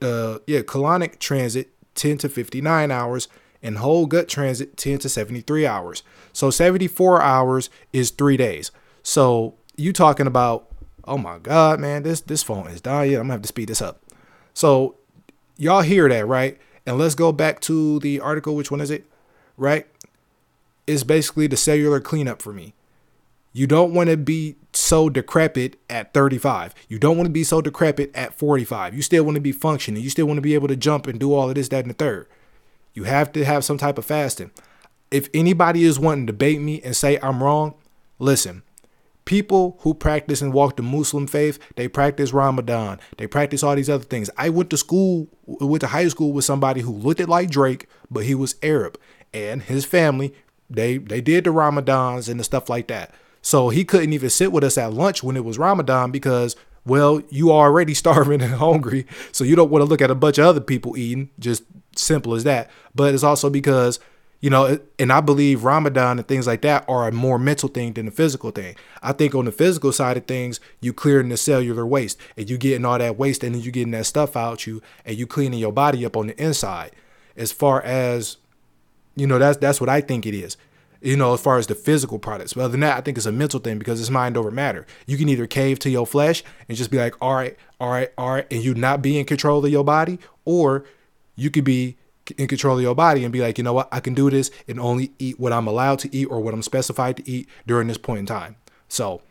[0.01, 3.27] uh, yeah, colonic transit 10 to 59 hours
[3.61, 6.03] and whole gut transit 10 to 73 hours.
[6.33, 8.71] So 74 hours is three days.
[9.01, 10.67] So you talking about,
[11.05, 13.15] oh my God, man, this this phone is dying.
[13.15, 14.01] I'm gonna have to speed this up.
[14.53, 14.95] So
[15.57, 16.59] y'all hear that, right?
[16.85, 18.55] And let's go back to the article.
[18.55, 19.05] Which one is it?
[19.57, 19.87] Right?
[20.85, 22.73] It's basically the cellular cleanup for me.
[23.53, 26.73] You don't want to be so decrepit at 35.
[26.89, 28.95] You don't want to be so decrepit at 45.
[28.95, 30.01] You still want to be functioning.
[30.01, 31.91] You still want to be able to jump and do all of this, that, and
[31.91, 32.27] the third.
[32.95, 34.49] You have to have some type of fasting.
[35.11, 37.75] If anybody is wanting to debate me and say I'm wrong,
[38.17, 38.63] listen.
[39.25, 42.99] People who practice and walk the Muslim faith, they practice Ramadan.
[43.17, 44.29] They practice all these other things.
[44.35, 47.87] I went to school, went to high school with somebody who looked at like Drake,
[48.11, 48.99] but he was Arab.
[49.33, 50.33] And his family,
[50.69, 53.13] they they did the Ramadans and the stuff like that.
[53.43, 57.21] So he couldn't even sit with us at lunch when it was Ramadan because, well,
[57.29, 59.05] you are already starving and hungry.
[59.31, 61.29] So you don't want to look at a bunch of other people eating.
[61.37, 61.63] Just
[61.95, 62.71] simple as that.
[62.95, 63.99] But it's also because
[64.43, 67.93] you know, and I believe Ramadan and things like that are a more mental thing
[67.93, 68.75] than a physical thing.
[69.01, 72.57] I think on the physical side of things, you clearing the cellular waste and you
[72.57, 75.61] getting all that waste and then you getting that stuff out you and you cleaning
[75.61, 76.91] your body up on the inside.
[77.37, 78.35] As far as,
[79.15, 80.57] you know, that's that's what I think it is.
[81.03, 82.53] You know, as far as the physical products.
[82.53, 84.87] But other than that, I think it's a mental thing because it's mind over matter.
[85.05, 88.09] You can either cave to your flesh and just be like, all right, all right,
[88.17, 90.85] all right, and you not be in control of your body, or
[91.35, 91.97] you could be
[92.37, 94.49] in control of your body and be like, you know what, I can do this
[94.67, 97.87] and only eat what I'm allowed to eat or what I'm specified to eat during
[97.87, 98.55] this point in time.
[98.87, 99.21] So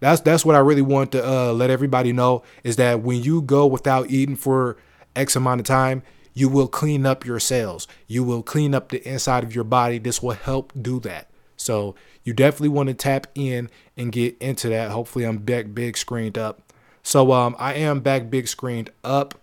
[0.00, 3.42] that's that's what I really want to uh, let everybody know is that when you
[3.42, 4.76] go without eating for
[5.14, 6.02] X amount of time,
[6.34, 7.86] you will clean up your cells.
[8.06, 9.98] You will clean up the inside of your body.
[9.98, 11.28] This will help do that.
[11.56, 14.90] So you definitely want to tap in and get into that.
[14.90, 16.72] Hopefully, I'm back big screened up.
[17.02, 19.34] So um, I am back big screened up,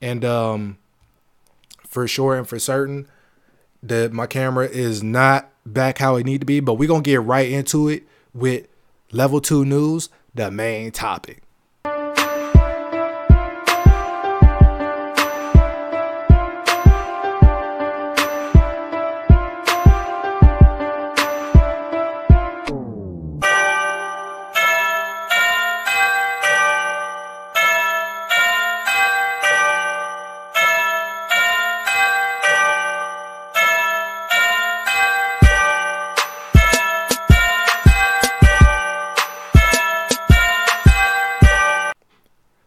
[0.00, 0.78] and um,
[1.86, 3.08] for sure and for certain
[3.82, 7.22] that my camera is not back how it need to be, but we're to get
[7.22, 8.66] right into it with
[9.12, 11.42] level 2 news, the main topic.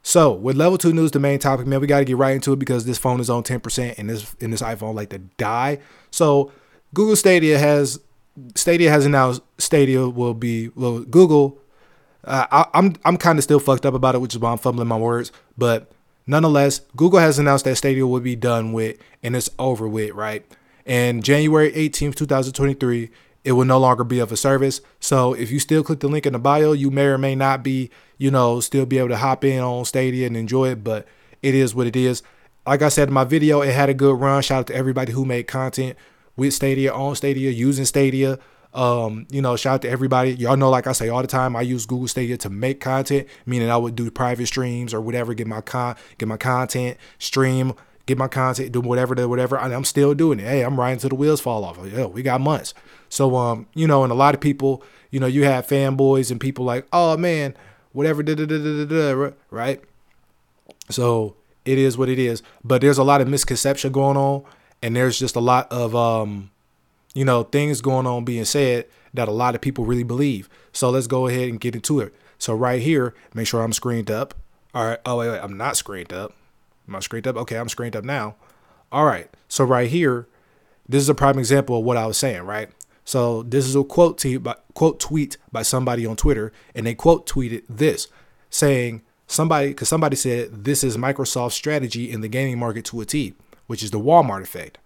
[0.09, 2.51] So with level two news, the main topic, man, we got to get right into
[2.51, 5.77] it because this phone is on 10% and this in this iPhone like to die.
[6.09, 6.51] So
[6.95, 7.99] Google Stadia has
[8.55, 11.59] Stadia has announced Stadia will be well Google.
[12.23, 14.57] Uh, I, I'm I'm kind of still fucked up about it, which is why I'm
[14.57, 15.31] fumbling my words.
[15.59, 15.91] But
[16.25, 20.43] nonetheless, Google has announced that Stadia will be done with and it's over with, right?
[20.87, 23.11] And January 18th, 2023,
[23.43, 24.81] it will no longer be of a service.
[24.99, 27.61] So if you still click the link in the bio, you may or may not
[27.61, 31.07] be, you know, still be able to hop in on Stadia and enjoy it, but
[31.41, 32.21] it is what it is.
[32.67, 34.43] Like I said in my video, it had a good run.
[34.43, 35.97] Shout out to everybody who made content
[36.35, 38.37] with Stadia, on Stadia, using Stadia.
[38.73, 40.31] Um, you know, shout out to everybody.
[40.33, 43.27] Y'all know, like I say all the time, I use Google Stadia to make content,
[43.45, 47.73] meaning I would do private streams or whatever, get my con get my content, stream,
[48.05, 49.57] get my content, do whatever, whatever.
[49.57, 50.43] I'm still doing it.
[50.43, 51.79] Hey, I'm riding till the wheels fall off.
[51.91, 52.73] Yeah, we got months.
[53.07, 56.39] So um, you know, and a lot of people, you know, you have fanboys and
[56.39, 57.55] people like, oh man,
[57.99, 59.83] whatever, da, da, da, right?
[60.89, 61.35] So
[61.65, 62.41] it is what it is.
[62.63, 64.45] But there's a lot of misconception going on,
[64.81, 66.49] and there's just a lot of um,
[67.13, 70.47] you know, things going on being said that a lot of people really believe.
[70.71, 72.13] So let's go ahead and get into it.
[72.37, 74.33] So right here, make sure I'm screened up.
[74.73, 74.99] All right.
[75.05, 76.31] Oh wait, wait, I'm not screened up.
[76.87, 77.35] Am I screened up?
[77.35, 78.35] Okay, I'm screened up now.
[78.93, 79.29] All right.
[79.49, 80.25] So right here,
[80.87, 82.69] this is a prime example of what I was saying, right?
[83.09, 86.93] So this is a quote to, by, quote tweet by somebody on Twitter, and they
[86.93, 88.07] quote tweeted this,
[88.51, 93.05] saying somebody because somebody said this is Microsoft's strategy in the gaming market to a
[93.05, 93.33] T,
[93.65, 94.77] which is the Walmart effect.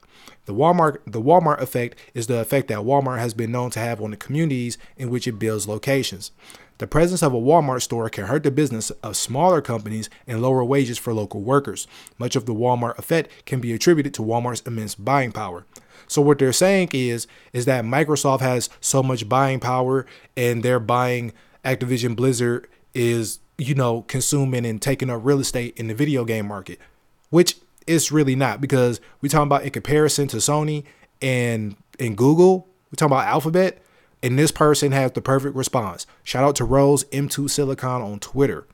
[0.46, 4.00] The Walmart the Walmart effect is the effect that Walmart has been known to have
[4.00, 6.32] on the communities in which it builds locations.
[6.78, 10.64] The presence of a Walmart store can hurt the business of smaller companies and lower
[10.64, 11.88] wages for local workers.
[12.18, 15.66] Much of the Walmart effect can be attributed to Walmart's immense buying power.
[16.08, 20.80] So what they're saying is is that Microsoft has so much buying power and they're
[20.80, 21.34] buying
[21.66, 26.48] Activision Blizzard is, you know, consuming and taking up real estate in the video game
[26.48, 26.80] market,
[27.30, 30.84] which it's really not because we're talking about in comparison to Sony
[31.22, 33.82] and and Google, we're talking about Alphabet,
[34.22, 36.08] and this person has the perfect response.
[36.24, 38.66] Shout out to Rose M2 Silicon on Twitter.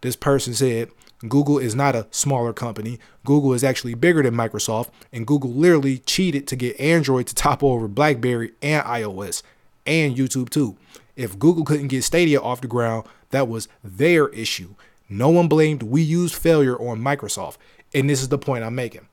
[0.00, 0.90] This person said,
[1.28, 2.98] Google is not a smaller company.
[3.24, 7.70] Google is actually bigger than Microsoft, and Google literally cheated to get Android to topple
[7.70, 9.42] over BlackBerry and iOS
[9.86, 10.76] and YouTube too.
[11.16, 14.74] If Google couldn't get Stadia off the ground, that was their issue.
[15.08, 17.56] No one blamed Wii U's failure on Microsoft.
[17.92, 19.08] And this is the point I'm making.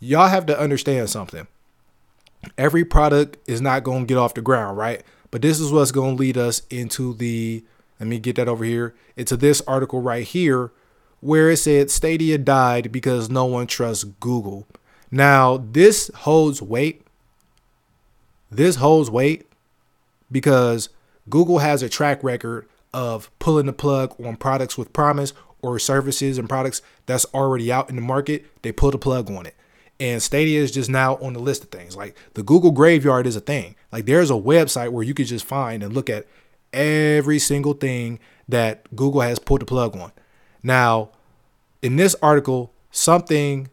[0.00, 1.46] Y'all have to understand something.
[2.56, 5.02] Every product is not going to get off the ground, right?
[5.30, 7.62] But this is what's going to lead us into the,
[8.00, 10.70] let me get that over here, into this article right here
[11.20, 14.66] where it said Stadia died because no one trusts Google.
[15.10, 17.06] Now, this holds weight.
[18.50, 19.50] This holds weight
[20.30, 20.88] because
[21.28, 26.38] Google has a track record of pulling the plug on products with promise or services
[26.38, 28.46] and products that's already out in the market.
[28.62, 29.54] They pull the plug on it.
[29.98, 31.96] And Stadia is just now on the list of things.
[31.96, 33.74] Like the Google Graveyard is a thing.
[33.90, 36.26] Like there's a website where you could just find and look at
[36.72, 40.12] every single thing that Google has pulled the plug on.
[40.66, 41.10] Now,
[41.80, 43.68] in this article, something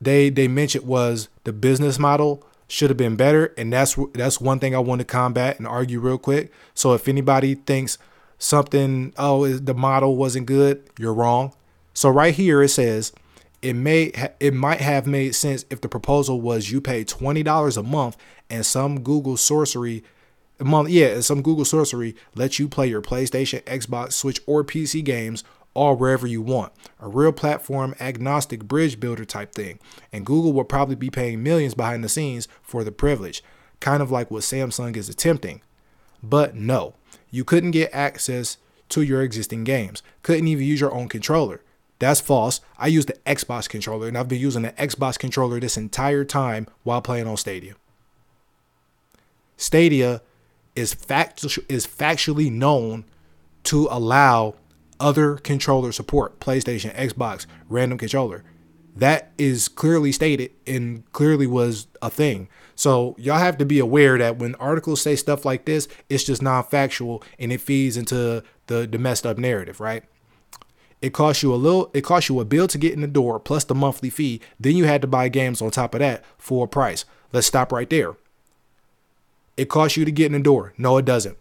[0.00, 4.58] they they mentioned was the business model should have been better, and that's that's one
[4.60, 6.50] thing I want to combat and argue real quick.
[6.72, 7.98] So if anybody thinks
[8.38, 11.52] something, oh, the model wasn't good, you're wrong.
[11.92, 13.12] So right here it says
[13.60, 14.10] it may
[14.40, 18.16] it might have made sense if the proposal was you pay twenty dollars a month
[18.48, 20.02] and some Google sorcery
[20.60, 25.44] month yeah some Google sorcery lets you play your PlayStation, Xbox, Switch, or PC games
[25.74, 26.72] all wherever you want.
[27.00, 29.78] A real platform agnostic bridge builder type thing.
[30.12, 33.42] And Google will probably be paying millions behind the scenes for the privilege,
[33.80, 35.60] kind of like what Samsung is attempting.
[36.22, 36.94] But no,
[37.30, 38.56] you couldn't get access
[38.90, 40.02] to your existing games.
[40.22, 41.60] Couldn't even use your own controller.
[41.98, 42.60] That's false.
[42.78, 46.66] I use the Xbox controller and I've been using the Xbox controller this entire time
[46.82, 47.74] while playing on Stadia.
[49.56, 50.22] Stadia
[50.74, 53.04] is fact is factually known
[53.64, 54.54] to allow
[55.04, 58.42] other controller support PlayStation, Xbox, random controller.
[58.96, 62.48] That is clearly stated and clearly was a thing.
[62.74, 66.40] So y'all have to be aware that when articles say stuff like this, it's just
[66.40, 70.04] non-factual and it feeds into the, the messed up narrative, right?
[71.02, 73.38] It costs you a little it costs you a bill to get in the door
[73.38, 74.40] plus the monthly fee.
[74.58, 77.04] Then you had to buy games on top of that for a price.
[77.30, 78.16] Let's stop right there.
[79.58, 80.72] It costs you to get in the door.
[80.78, 81.36] No, it doesn't.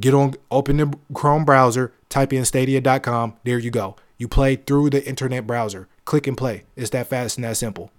[0.00, 3.34] Get on, open the Chrome browser, type in stadia.com.
[3.44, 3.96] There you go.
[4.18, 5.88] You play through the internet browser.
[6.04, 6.64] Click and play.
[6.76, 7.90] It's that fast and that simple.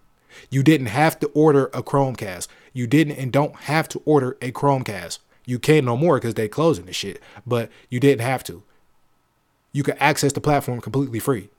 [0.50, 2.48] You didn't have to order a Chromecast.
[2.74, 5.20] You didn't and don't have to order a Chromecast.
[5.46, 7.22] You can't no more because they closing the shit.
[7.46, 8.64] But you didn't have to.
[9.72, 11.50] You could access the platform completely free.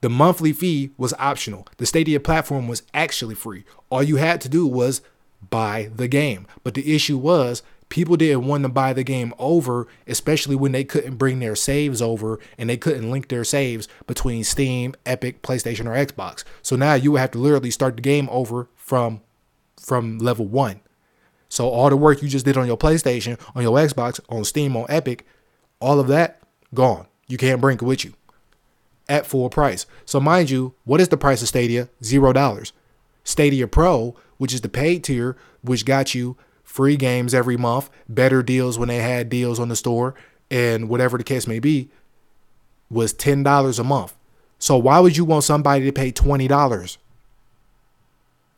[0.00, 1.66] The monthly fee was optional.
[1.78, 3.64] The Stadia platform was actually free.
[3.90, 5.00] All you had to do was
[5.50, 6.46] buy the game.
[6.62, 10.84] But the issue was people didn't want to buy the game over, especially when they
[10.84, 15.86] couldn't bring their saves over and they couldn't link their saves between Steam, Epic, PlayStation,
[15.86, 16.44] or Xbox.
[16.62, 19.20] So now you would have to literally start the game over from
[19.80, 20.80] from level one.
[21.48, 24.76] So all the work you just did on your PlayStation, on your Xbox, on Steam,
[24.76, 25.24] on Epic,
[25.80, 26.40] all of that
[26.74, 27.06] gone.
[27.28, 28.14] You can't bring it with you
[29.08, 29.86] at full price.
[30.04, 31.88] So mind you, what is the price of Stadia?
[32.02, 32.72] Zero dollars.
[33.22, 36.36] Stadia Pro, which is the paid tier, which got you
[36.76, 40.14] free games every month, better deals when they had deals on the store,
[40.50, 41.88] and whatever the case may be,
[42.90, 44.14] was $10 a month.
[44.58, 46.98] So why would you want somebody to pay $20?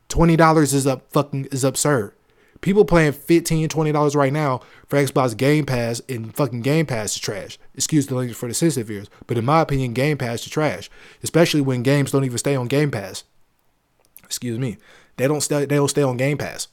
[0.09, 2.13] $20 is up fucking is absurd.
[2.61, 7.21] People playing $15, $20 right now for Xbox Game Pass and fucking Game Pass is
[7.21, 7.57] trash.
[7.77, 10.91] Excuse the language for the sensitive ears, but in my opinion, Game Pass is trash.
[11.23, 13.23] Especially when games don't even stay on Game Pass.
[14.25, 14.77] Excuse me.
[15.19, 16.67] They don't stay they don't stay on Game Pass.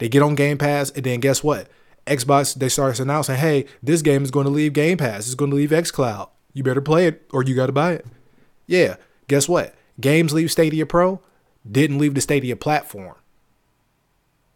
[0.00, 1.68] They get on Game Pass, and then guess what?
[2.06, 5.26] Xbox they start announcing, hey, this game is going to leave Game Pass.
[5.26, 6.30] It's going to leave XCloud.
[6.54, 8.06] You better play it or you got to buy it.
[8.66, 8.96] Yeah,
[9.28, 9.74] guess what?
[10.00, 11.20] Games leave Stadia Pro,
[11.70, 13.14] didn't leave the Stadia platform.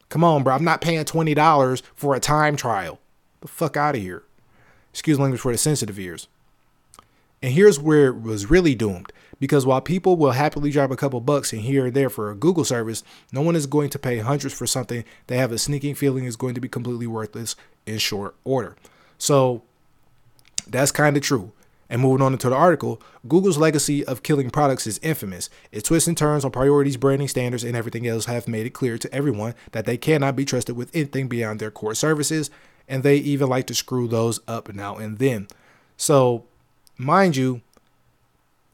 [0.08, 0.54] Come on, bro.
[0.54, 2.98] I'm not paying $20 for a time trial.
[3.40, 4.22] The fuck out of here.
[4.92, 6.26] Excuse language for the sensitive ears.
[7.42, 9.12] And here's where it was really doomed.
[9.40, 12.36] Because while people will happily drop a couple bucks in here or there for a
[12.36, 15.94] Google service, no one is going to pay hundreds for something they have a sneaking
[15.94, 17.56] feeling is going to be completely worthless
[17.86, 18.76] in short order.
[19.18, 19.62] So
[20.66, 21.52] that's kind of true.
[21.90, 25.50] And moving on into the article, Google's legacy of killing products is infamous.
[25.70, 28.96] Its twists and turns on priorities, branding standards, and everything else have made it clear
[28.98, 32.50] to everyone that they cannot be trusted with anything beyond their core services,
[32.88, 35.46] and they even like to screw those up now and then.
[35.96, 36.44] So,
[36.96, 37.60] mind you,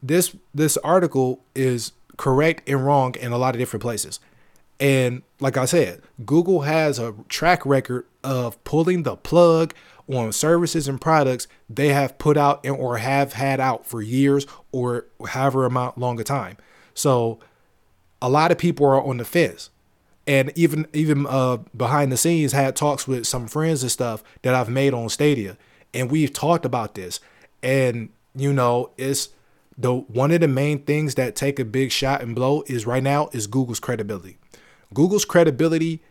[0.01, 4.19] this this article is correct and wrong in a lot of different places.
[4.79, 9.73] And like I said, Google has a track record of pulling the plug
[10.07, 14.45] on services and products they have put out and or have had out for years
[14.71, 16.57] or however amount longer time.
[16.93, 17.39] So
[18.21, 19.69] a lot of people are on the fence.
[20.27, 24.53] And even even uh, behind the scenes had talks with some friends and stuff that
[24.53, 25.57] I've made on Stadia.
[25.93, 27.19] And we've talked about this.
[27.63, 29.29] And you know, it's
[29.77, 33.03] the one of the main things that take a big shot and blow is right
[33.03, 34.37] now is Google's credibility.
[34.93, 36.01] Google's credibility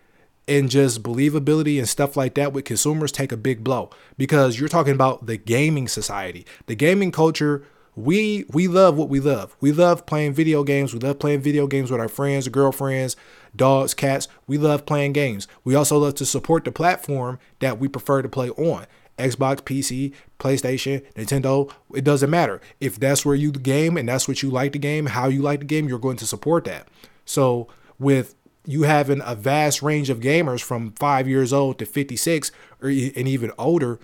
[0.49, 4.69] and just believability and stuff like that with consumers take a big blow because you're
[4.69, 7.65] talking about the gaming society, the gaming culture.
[7.97, 9.57] We we love what we love.
[9.61, 10.95] We love playing video games.
[10.95, 13.17] We love playing video games with our friends, girlfriends,
[13.55, 14.29] dogs, cats.
[14.47, 15.49] We love playing games.
[15.65, 18.87] We also love to support the platform that we prefer to play on.
[19.21, 22.61] Xbox, PC, PlayStation, Nintendo, it doesn't matter.
[22.81, 25.61] If that's where you game and that's what you like the game, how you like
[25.61, 26.89] the game, you're going to support that.
[27.25, 27.69] So
[27.99, 32.53] with you having a vast range of gamers from five years old to 56
[32.83, 33.99] or and even older,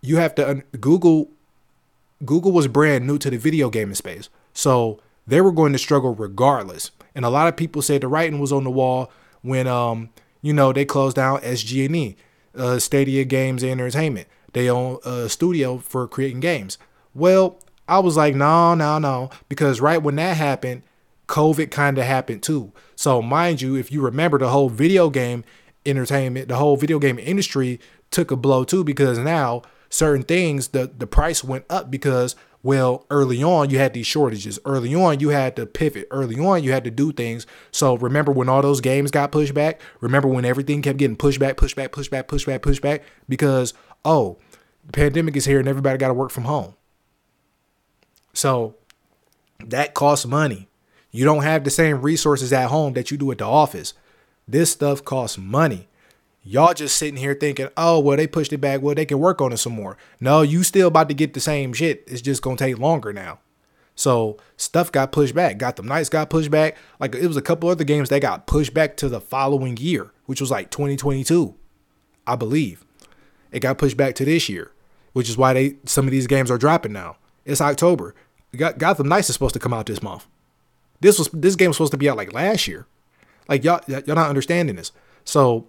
[0.00, 1.30] you have to Google.
[2.24, 6.14] Google was brand new to the video gaming space, so they were going to struggle
[6.14, 6.90] regardless.
[7.14, 9.10] And a lot of people say the writing was on the wall
[9.42, 10.10] when um
[10.42, 12.16] you know they closed down SG&E,
[12.56, 14.28] uh, Stadia Games Entertainment.
[14.52, 16.78] They own a studio for creating games.
[17.14, 20.82] Well, I was like, no, no, no, because right when that happened,
[21.28, 22.72] COVID kind of happened too.
[22.96, 25.44] So, mind you, if you remember the whole video game
[25.84, 27.80] entertainment, the whole video game industry
[28.10, 33.04] took a blow too because now certain things the the price went up because well,
[33.10, 34.58] early on you had these shortages.
[34.64, 36.08] Early on you had to pivot.
[36.10, 37.46] Early on you had to do things.
[37.70, 39.82] So remember when all those games got pushed back?
[40.00, 43.02] Remember when everything kept getting pushed back, pushed back, pushed back, pushed back, pushed back
[43.28, 44.38] because oh,
[44.86, 46.74] the pandemic is here and everybody got to work from home.
[48.32, 48.76] So
[49.60, 50.66] that costs money.
[51.10, 53.92] You don't have the same resources at home that you do at the office.
[54.48, 55.86] This stuff costs money.
[56.46, 58.82] Y'all just sitting here thinking, oh, well, they pushed it back.
[58.82, 59.96] Well, they can work on it some more.
[60.20, 62.04] No, you still about to get the same shit.
[62.06, 63.38] It's just going to take longer now.
[63.96, 65.56] So stuff got pushed back.
[65.56, 66.76] Got Gotham Knights got pushed back.
[67.00, 70.12] Like it was a couple other games that got pushed back to the following year,
[70.26, 71.54] which was like 2022,
[72.26, 72.84] I believe.
[73.52, 74.72] It got pushed back to this year,
[75.12, 77.16] which is why they some of these games are dropping now.
[77.44, 78.14] It's October.
[78.56, 80.26] Got, Gotham Knights is supposed to come out this month.
[81.00, 82.86] This was this game was supposed to be out like last year.
[83.48, 84.90] Like y'all y'all not understanding this.
[85.24, 85.66] So,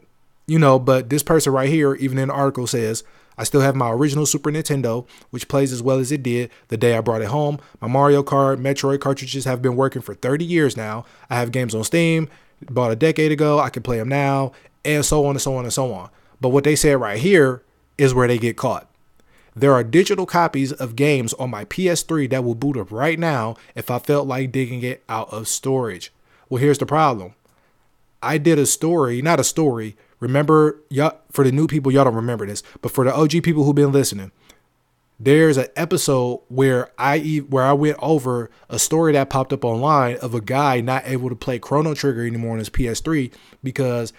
[0.47, 3.03] you know, but this person right here, even in the article says,
[3.37, 6.77] I still have my original Super Nintendo, which plays as well as it did the
[6.77, 7.59] day I brought it home.
[7.81, 11.05] My Mario Kart, Metroid cartridges have been working for 30 years now.
[11.29, 12.29] I have games on Steam,
[12.69, 13.59] bought a decade ago.
[13.59, 14.53] I can play them now,
[14.85, 16.09] and so on and so on and so on.
[16.39, 17.63] But what they said right here
[17.97, 18.89] is where they get caught.
[19.55, 23.55] There are digital copies of games on my PS3 that will boot up right now
[23.73, 26.11] if I felt like digging it out of storage.
[26.49, 27.35] Well, here's the problem.
[28.21, 29.95] I did a story, not a story.
[30.19, 33.63] Remember, y'all, for the new people, y'all don't remember this, but for the OG people
[33.63, 34.31] who've been listening,
[35.19, 40.17] there's an episode where I where I went over a story that popped up online
[40.17, 43.31] of a guy not able to play Chrono Trigger anymore on his PS3
[43.63, 44.11] because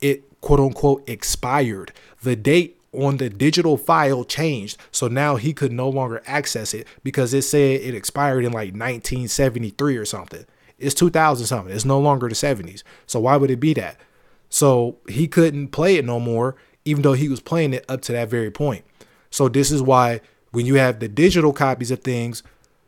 [0.00, 1.92] it quote unquote expired.
[2.22, 4.76] The date on the digital file changed.
[4.90, 8.72] So now he could no longer access it because it said it expired in like
[8.72, 10.44] 1973 or something.
[10.78, 11.74] It's 2000 something.
[11.74, 12.82] It's no longer the 70s.
[13.06, 13.96] So why would it be that?
[14.50, 18.12] So he couldn't play it no more, even though he was playing it up to
[18.12, 18.84] that very point.
[19.30, 20.20] So this is why
[20.50, 22.42] when you have the digital copies of things,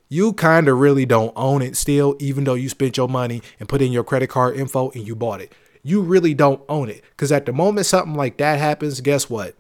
[0.08, 3.68] you kind of really don't own it still, even though you spent your money and
[3.68, 5.52] put in your credit card info and you bought it.
[5.82, 7.02] You really don't own it.
[7.10, 9.54] Because at the moment something like that happens, guess what?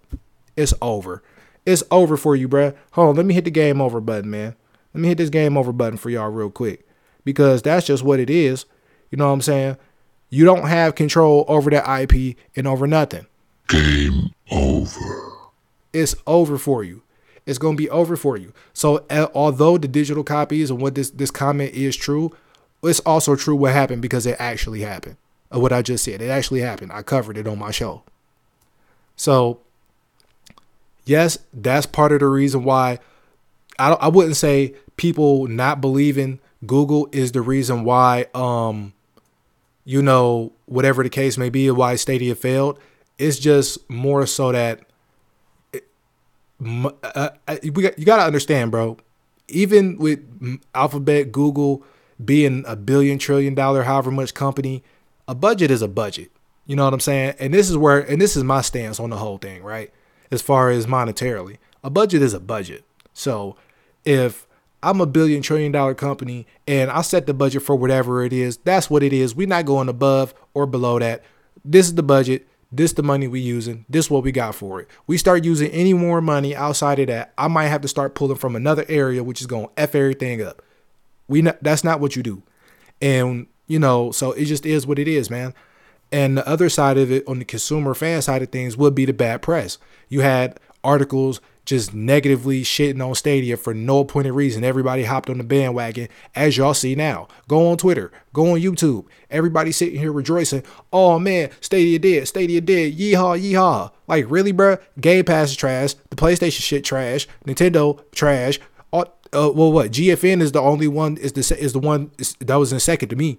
[0.56, 1.22] it's over.
[1.64, 2.74] It's over for you, bruh.
[2.92, 4.56] Hold on, let me hit the game over button, man.
[4.94, 6.86] Let me hit this game over button for y'all real quick.
[7.24, 8.66] Because that's just what it is.
[9.10, 9.76] You know what I'm saying?
[10.32, 13.26] You don't have control over that IP and over nothing.
[13.68, 15.30] Game over.
[15.92, 17.02] It's over for you.
[17.44, 18.54] It's going to be over for you.
[18.72, 22.34] So, uh, although the digital copies and what this, this comment is true,
[22.82, 25.18] it's also true what happened because it actually happened.
[25.50, 26.22] What I just said.
[26.22, 26.92] It actually happened.
[26.92, 28.02] I covered it on my show.
[29.16, 29.60] So,
[31.04, 33.00] yes, that's part of the reason why
[33.78, 38.94] I I wouldn't say people not believing Google is the reason why um
[39.84, 42.78] you know whatever the case may be why Stadia failed.
[43.18, 44.80] It's just more so that
[45.72, 45.84] it,
[46.64, 48.96] uh, uh, we got, you got to understand, bro.
[49.48, 50.20] Even with
[50.74, 51.84] Alphabet, Google
[52.24, 54.82] being a billion trillion dollar however much company,
[55.28, 56.30] a budget is a budget.
[56.66, 57.34] You know what I'm saying?
[57.38, 59.92] And this is where and this is my stance on the whole thing, right?
[60.32, 61.58] as far as monetarily.
[61.84, 62.84] A budget is a budget.
[63.12, 63.54] So
[64.04, 64.46] if
[64.82, 68.56] I'm a billion trillion dollar company and I set the budget for whatever it is,
[68.58, 69.34] that's what it is.
[69.34, 71.22] We're not going above or below that.
[71.64, 72.48] This is the budget.
[72.74, 73.84] This the money we using.
[73.88, 74.88] This what we got for it.
[75.06, 78.38] We start using any more money outside of that, I might have to start pulling
[78.38, 80.62] from another area, which is going to f everything up.
[81.28, 82.42] We not, that's not what you do,
[83.00, 85.54] and you know, so it just is what it is, man.
[86.10, 89.04] And the other side of it, on the consumer fan side of things, would be
[89.04, 89.78] the bad press.
[90.08, 94.64] You had articles just negatively shitting on Stadia for no appointed reason.
[94.64, 97.28] Everybody hopped on the bandwagon, as y'all see now.
[97.48, 99.06] Go on Twitter, go on YouTube.
[99.30, 100.62] Everybody sitting here rejoicing.
[100.92, 102.96] Oh man, Stadia dead, Stadia dead.
[102.96, 103.92] Yeehaw, yeehaw.
[104.06, 104.78] Like really, bro?
[105.00, 105.94] Game Pass is trash.
[106.10, 107.26] The PlayStation shit trash.
[107.46, 108.58] Nintendo trash.
[109.32, 109.90] Uh, well, what?
[109.90, 111.16] GFN is the only one.
[111.16, 112.10] Is the is the one
[112.40, 113.38] that was in second to me.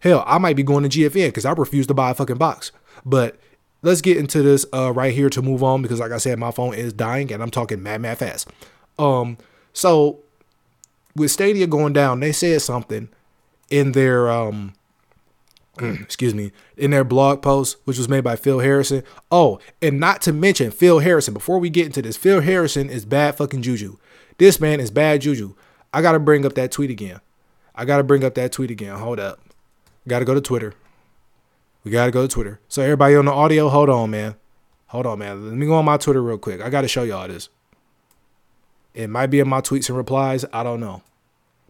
[0.00, 2.72] Hell, I might be going to GFN because I refuse to buy a fucking box.
[3.06, 3.38] But
[3.84, 6.50] let's get into this uh, right here to move on because, like I said, my
[6.50, 8.48] phone is dying and I'm talking mad, mad fast.
[8.98, 9.38] Um,
[9.72, 10.20] so
[11.14, 13.08] with Stadia going down, they said something
[13.70, 14.72] in their um
[15.78, 19.02] excuse me, in their blog post, which was made by Phil Harrison.
[19.30, 21.34] Oh, and not to mention Phil Harrison.
[21.34, 23.96] Before we get into this, Phil Harrison is bad fucking juju.
[24.38, 25.54] This man is bad juju.
[25.92, 27.20] I gotta bring up that tweet again.
[27.74, 28.96] I gotta bring up that tweet again.
[28.96, 29.40] Hold up.
[30.06, 30.74] Gotta go to Twitter.
[31.84, 32.60] We gotta go to Twitter.
[32.68, 34.36] So everybody on the audio, hold on, man.
[34.86, 35.48] Hold on, man.
[35.48, 36.62] Let me go on my Twitter real quick.
[36.62, 37.50] I gotta show y'all this.
[38.94, 40.44] It might be in my tweets and replies.
[40.52, 41.02] I don't know.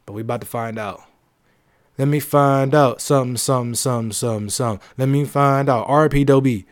[0.06, 1.02] But we about to find out.
[1.96, 4.80] Let me find out some, some, some, some, some.
[4.98, 5.88] Let me find out.
[5.88, 6.66] RP Dobie.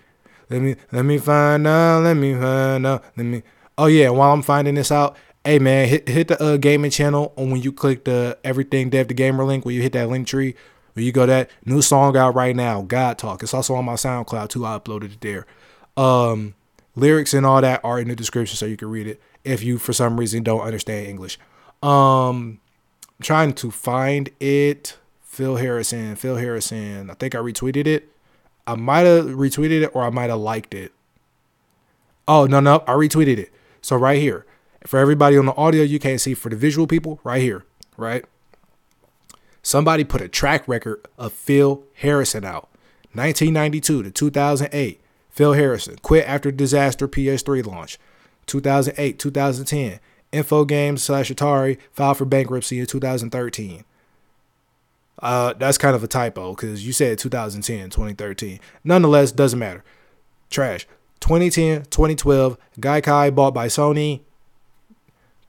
[0.51, 2.03] Let me let me find out.
[2.03, 3.05] Let me find out.
[3.17, 3.43] Let me.
[3.79, 4.11] Oh yeah.
[4.11, 7.33] While I'm finding this out, hey man, hit hit the uh, gaming channel.
[7.37, 10.27] And when you click the everything Dev the Gamer link, When you hit that link
[10.27, 10.55] tree,
[10.93, 13.43] where you go that new song out right now, God Talk.
[13.43, 14.67] It's also on my SoundCloud too.
[14.67, 15.47] I uploaded it there.
[15.97, 16.55] Um,
[16.97, 19.79] lyrics and all that are in the description, so you can read it if you
[19.79, 21.39] for some reason don't understand English.
[21.83, 22.61] Um,
[23.21, 24.99] trying to find it.
[25.23, 27.09] Phil Harrison, Phil Harrison.
[27.09, 28.11] I think I retweeted it.
[28.67, 30.93] I might have retweeted it or I might have liked it.
[32.29, 33.51] Oh, no, no, I retweeted it.
[33.81, 34.45] So right here.
[34.87, 36.35] For everybody on the audio, you can't see.
[36.35, 37.65] For the visual people, right here,
[37.97, 38.25] right?
[39.63, 42.69] Somebody put a track record of Phil Harrison out.
[43.15, 45.01] 1992 to 2008.
[45.31, 47.99] Phil Harrison quit after disaster PS3 launch.
[48.47, 50.01] 2008, 2010.
[50.33, 53.85] Infogrames slash Atari filed for bankruptcy in 2013.
[55.21, 58.59] Uh, that's kind of a typo because you said 2010, 2013.
[58.83, 59.85] Nonetheless, doesn't matter.
[60.51, 60.87] Trash.
[61.21, 64.23] 2010, 2012, Gaikai bought by Sony.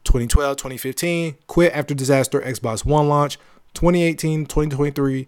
[0.04, 3.40] 2012, 2015, quit after disaster Xbox One launch.
[3.74, 5.28] 2018, 2023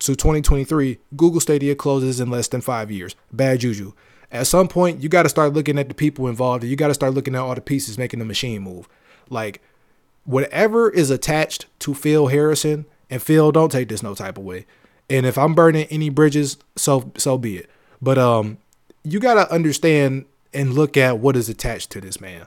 [0.00, 3.16] to 2023, Google Stadia closes in less than five years.
[3.32, 3.92] Bad juju.
[4.30, 6.88] At some point, you got to start looking at the people involved and you got
[6.88, 8.88] to start looking at all the pieces making the machine move.
[9.30, 9.62] Like,
[10.24, 14.66] whatever is attached to Phil Harrison, and Phil, don't take this no type of way.
[15.10, 17.70] And if I'm burning any bridges, so so be it.
[18.00, 18.58] But um,
[19.02, 22.46] you gotta understand and look at what is attached to this man.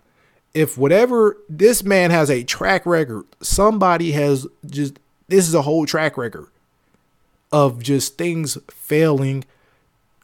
[0.54, 5.00] If whatever this man has a track record, somebody has just
[5.32, 6.48] this is a whole track record
[7.52, 9.44] of just things failing,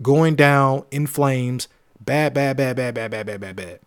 [0.01, 1.67] going down in flames,
[1.99, 3.79] bad, bad, bad, bad, bad, bad, bad, bad, bad.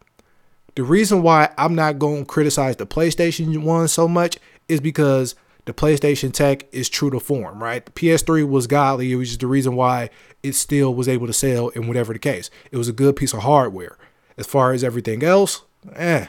[0.75, 5.35] The reason why I'm not going to criticize the PlayStation one so much is because
[5.65, 7.85] the PlayStation tech is true to form, right?
[7.85, 10.11] The PS3 was godly, which is the reason why
[10.43, 12.51] it still was able to sell in whatever the case.
[12.71, 13.97] It was a good piece of hardware.
[14.39, 15.63] As far as everything else,
[15.95, 16.29] eh.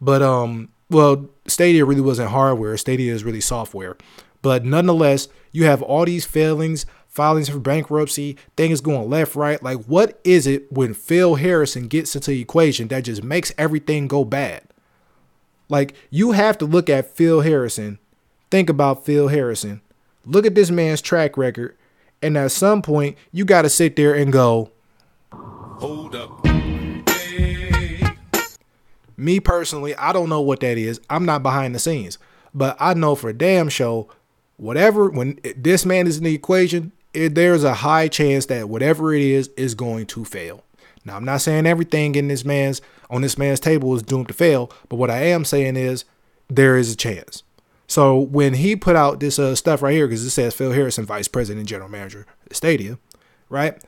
[0.00, 2.76] But um, well, Stadia really wasn't hardware.
[2.76, 3.96] Stadia is really software.
[4.42, 9.62] But nonetheless, you have all these failings, filings for bankruptcy, things going left, right.
[9.62, 14.08] Like, what is it when Phil Harrison gets into the equation that just makes everything
[14.08, 14.62] go bad?
[15.68, 17.98] Like, you have to look at Phil Harrison,
[18.50, 19.80] think about Phil Harrison,
[20.26, 21.76] look at this man's track record,
[22.20, 24.70] and at some point, you got to sit there and go,
[25.32, 26.44] Hold up.
[29.16, 31.00] Me personally, I don't know what that is.
[31.10, 32.18] I'm not behind the scenes,
[32.54, 34.08] but I know for damn sure,
[34.62, 39.12] whatever when this man is in the equation, it, there's a high chance that whatever
[39.12, 40.64] it is is going to fail.
[41.04, 44.34] Now, I'm not saying everything in this man's on this man's table is doomed to
[44.34, 46.04] fail, but what I am saying is
[46.48, 47.42] there is a chance.
[47.88, 51.04] So when he put out this uh, stuff right here, because it says Phil Harrison,
[51.04, 52.98] Vice President and General Manager, Stadia,
[53.48, 53.82] right?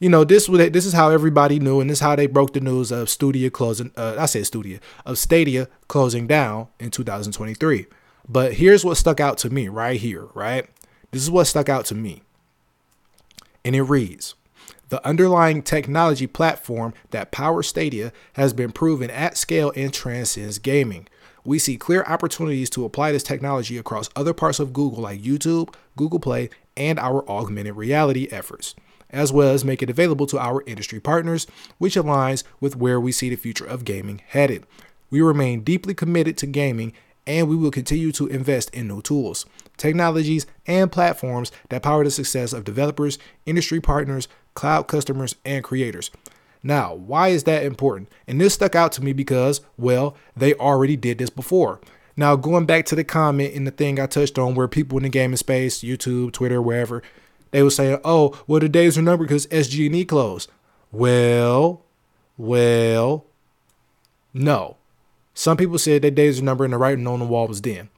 [0.00, 2.54] you know, this was this is how everybody knew, and this is how they broke
[2.54, 3.92] the news of Studio closing.
[3.96, 7.86] Uh, I said Studio of Stadia closing down in 2023.
[8.30, 10.28] But here's what stuck out to me right here.
[10.34, 10.66] Right,
[11.10, 12.22] this is what stuck out to me,
[13.64, 14.34] and it reads.
[14.88, 21.06] The underlying technology platform that powers Stadia has been proven at scale and transcends gaming.
[21.44, 25.74] We see clear opportunities to apply this technology across other parts of Google like YouTube,
[25.96, 28.74] Google Play, and our augmented reality efforts
[29.12, 31.46] as well as make it available to our industry partners,
[31.78, 34.64] which aligns with where we see the future of gaming headed.
[35.10, 36.92] We remain deeply committed to gaming
[37.30, 42.10] and we will continue to invest in new tools, technologies, and platforms that power the
[42.10, 46.10] success of developers, industry partners, cloud customers, and creators.
[46.60, 48.08] Now, why is that important?
[48.26, 51.80] And this stuck out to me because, well, they already did this before.
[52.16, 55.04] Now, going back to the comment in the thing I touched on where people in
[55.04, 57.00] the gaming space, YouTube, Twitter, wherever,
[57.52, 60.50] they were saying, "Oh, well, the days are numbered because SG&E closed."
[60.90, 61.84] Well,
[62.36, 63.24] well,
[64.34, 64.76] no.
[65.34, 67.88] Some people said that days are numbered and the writing on the wall was then.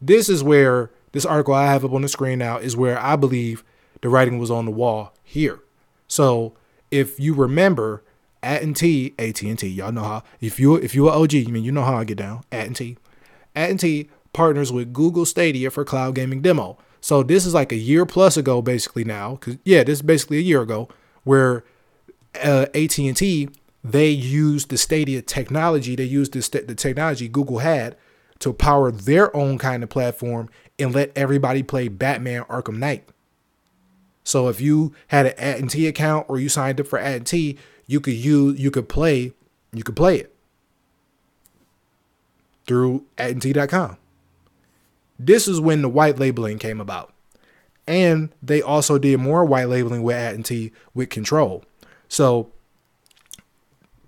[0.00, 3.16] This is where this article I have up on the screen now is where I
[3.16, 3.64] believe
[4.00, 5.60] the writing was on the wall here.
[6.08, 6.54] So
[6.90, 8.02] if you remember,
[8.42, 10.22] at and T, AT and T, y'all know how.
[10.40, 12.42] If you if you are OG, I mean you know how I get down.
[12.50, 12.96] At and T,
[13.54, 16.78] at and T partners with Google Stadia for cloud gaming demo.
[17.00, 20.38] So this is like a year plus ago, basically now, because yeah, this is basically
[20.38, 20.88] a year ago,
[21.24, 21.64] where
[22.42, 23.48] uh, AT and T
[23.82, 27.96] they used the Stadia technology, they used the, the technology Google had
[28.40, 33.08] to power their own kind of platform and let everybody play Batman Arkham Knight.
[34.24, 38.14] So if you had an AT&T account or you signed up for AT&T, you could
[38.14, 39.32] use you could play
[39.72, 40.34] you could play it
[42.66, 43.96] through AT&T.com.
[45.18, 47.12] This is when the white labeling came about.
[47.86, 51.64] And they also did more white labeling with AT&T with Control.
[52.08, 52.52] So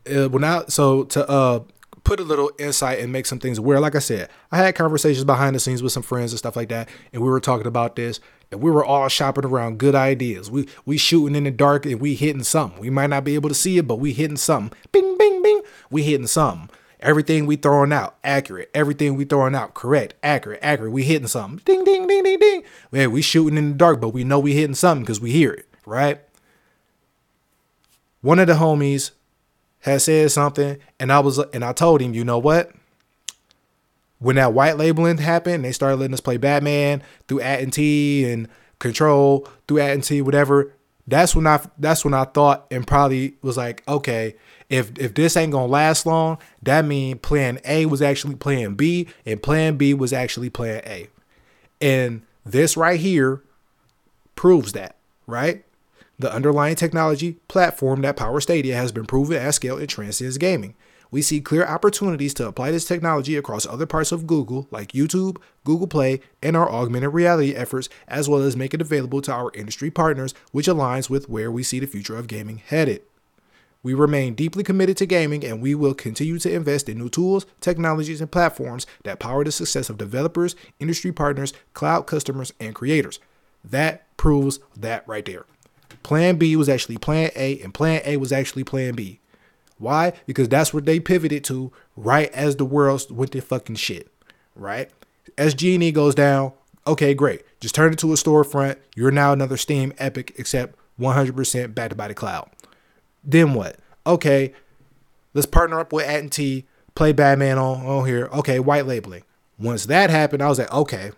[0.07, 1.61] uh, when I so to uh
[2.05, 3.81] put a little insight and make some things aware.
[3.81, 6.69] Like I said, I had conversations behind the scenes with some friends and stuff like
[6.71, 10.51] that, and we were talking about this, and we were all shopping around good ideas.
[10.51, 12.81] We we shooting in the dark and we hitting something.
[12.81, 14.77] We might not be able to see it, but we hitting something.
[14.91, 15.63] Bing, bing, bing.
[15.91, 16.71] We hitting something.
[17.01, 18.71] Everything we throwing out, accurate.
[18.73, 20.93] Everything we throwing out, correct, accurate, accurate.
[20.93, 21.61] We hitting something.
[21.65, 22.63] Ding, ding, ding, ding, ding.
[22.93, 25.53] Yeah, we shooting in the dark, but we know we hitting something because we hear
[25.53, 26.21] it, right?
[28.21, 29.11] One of the homies
[29.83, 32.73] had said something, and I was and I told him, you know what?
[34.19, 39.47] When that white labeling happened, they started letting us play Batman through AT&T and Control
[39.67, 40.73] through AT&T, whatever.
[41.07, 44.37] That's when I that's when I thought and probably was like, okay,
[44.69, 49.09] if if this ain't gonna last long, that means Plan A was actually Plan B,
[49.27, 51.09] and Plan B was actually Plan A,
[51.81, 53.43] and this right here
[54.37, 55.65] proves that, right?
[56.23, 60.77] The underlying technology platform that powers Stadia has been proven at scale and transcends gaming.
[61.11, 65.39] We see clear opportunities to apply this technology across other parts of Google, like YouTube,
[65.65, 69.51] Google Play, and our augmented reality efforts, as well as make it available to our
[69.55, 73.03] industry partners, which aligns with where we see the future of gaming headed.
[73.83, 77.47] We remain deeply committed to gaming and we will continue to invest in new tools,
[77.61, 83.19] technologies, and platforms that power the success of developers, industry partners, cloud customers, and creators.
[83.65, 85.47] That proves that right there.
[86.03, 89.21] Plan B was actually Plan A, and Plan A was actually Plan B.
[89.79, 90.13] Why?
[90.27, 94.09] Because that's what they pivoted to right as the world went to fucking shit.
[94.55, 94.91] Right?
[95.37, 96.53] SG&E goes down,
[96.87, 97.43] okay, great.
[97.61, 98.77] Just turn it to a storefront.
[98.95, 102.51] You're now another Steam Epic, except 100% backed by the cloud.
[103.25, 103.77] Then what?
[104.07, 104.53] Okay,
[105.35, 108.29] let's partner up with AT&T, play Batman on, on here.
[108.33, 109.23] Okay, white labeling.
[109.59, 111.13] Once that happened, I was like, okay,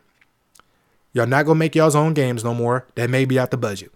[1.12, 2.86] y'all not gonna make y'all's own games no more.
[2.94, 3.90] That may be out the budget.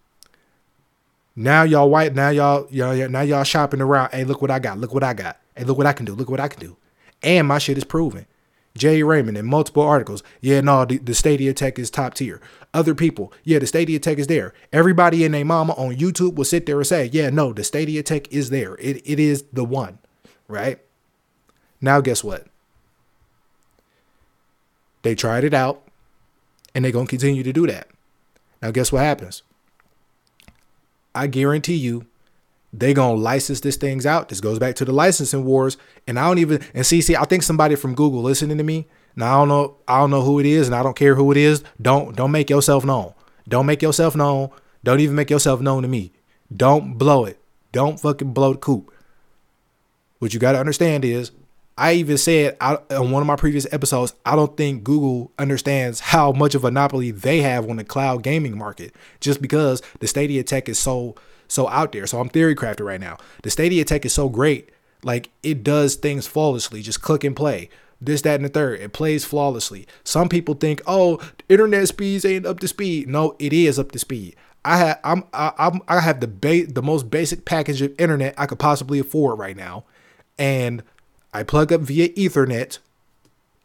[1.38, 2.16] Now y'all white.
[2.16, 4.10] Now y'all y'all now y'all shopping around.
[4.10, 4.78] Hey, look what I got.
[4.78, 5.38] Look what I got.
[5.54, 6.12] Hey, look what I can do.
[6.12, 6.76] Look what I can do.
[7.22, 8.26] And my shit is proven.
[8.76, 10.24] Jade Raymond in multiple articles.
[10.40, 12.40] Yeah, no, the, the Stadia Tech is top tier.
[12.74, 14.52] Other people, yeah, the Stadia Tech is there.
[14.72, 18.02] Everybody and their mama on YouTube will sit there and say, yeah, no, the Stadia
[18.02, 18.74] Tech is there.
[18.74, 19.98] It, it is the one,
[20.48, 20.80] right?
[21.80, 22.46] Now, guess what?
[25.02, 25.82] They tried it out
[26.74, 27.88] and they're going to continue to do that.
[28.60, 29.42] Now, guess what happens?
[31.18, 32.06] I guarantee you,
[32.72, 34.28] they gonna license this things out.
[34.28, 35.76] This goes back to the licensing wars.
[36.06, 38.86] And I don't even and see, see, I think somebody from Google listening to me.
[39.16, 41.32] Now I don't know, I don't know who it is, and I don't care who
[41.32, 41.64] it is.
[41.80, 43.14] Don't don't make yourself known.
[43.48, 44.50] Don't make yourself known.
[44.84, 46.12] Don't even make yourself known to me.
[46.54, 47.40] Don't blow it.
[47.72, 48.92] Don't fucking blow the coop.
[50.20, 51.32] What you gotta understand is
[51.78, 56.32] I even said on one of my previous episodes, I don't think Google understands how
[56.32, 60.42] much of a monopoly they have on the cloud gaming market just because the Stadia
[60.42, 61.14] tech is so
[61.46, 62.06] so out there.
[62.06, 63.16] So I'm theory crafted right now.
[63.42, 64.70] The Stadia tech is so great,
[65.02, 66.82] like it does things flawlessly.
[66.82, 67.70] Just click and play.
[68.00, 68.80] This, that, and the third.
[68.80, 69.86] It plays flawlessly.
[70.04, 73.08] Some people think, oh, internet speeds ain't up to speed.
[73.08, 74.36] No, it is up to speed.
[74.64, 78.34] I have I'm I, I'm I have the ba- the most basic package of internet
[78.36, 79.84] I could possibly afford right now,
[80.38, 80.82] and
[81.32, 82.78] I plug up via Ethernet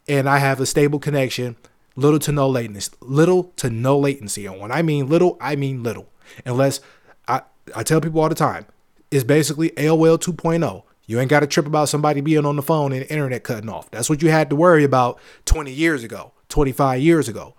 [0.06, 1.56] and I have a stable connection,
[1.96, 2.92] little to no latency.
[3.00, 4.46] Little to no latency.
[4.46, 6.08] And when I mean little, I mean little.
[6.44, 6.80] Unless
[7.26, 7.42] I,
[7.74, 8.66] I tell people all the time,
[9.10, 10.82] it's basically AOL 2.0.
[11.06, 13.68] You ain't got to trip about somebody being on the phone and the internet cutting
[13.68, 13.90] off.
[13.90, 17.54] That's what you had to worry about 20 years ago, 25 years ago,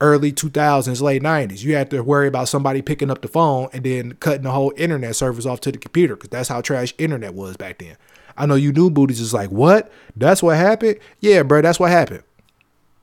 [0.00, 1.64] early 2000s, late 90s.
[1.64, 4.72] You had to worry about somebody picking up the phone and then cutting the whole
[4.76, 7.96] internet service off to the computer because that's how trash internet was back then.
[8.36, 9.90] I know you new booties is like, what?
[10.14, 10.98] That's what happened?
[11.20, 12.22] Yeah, bro, that's what happened.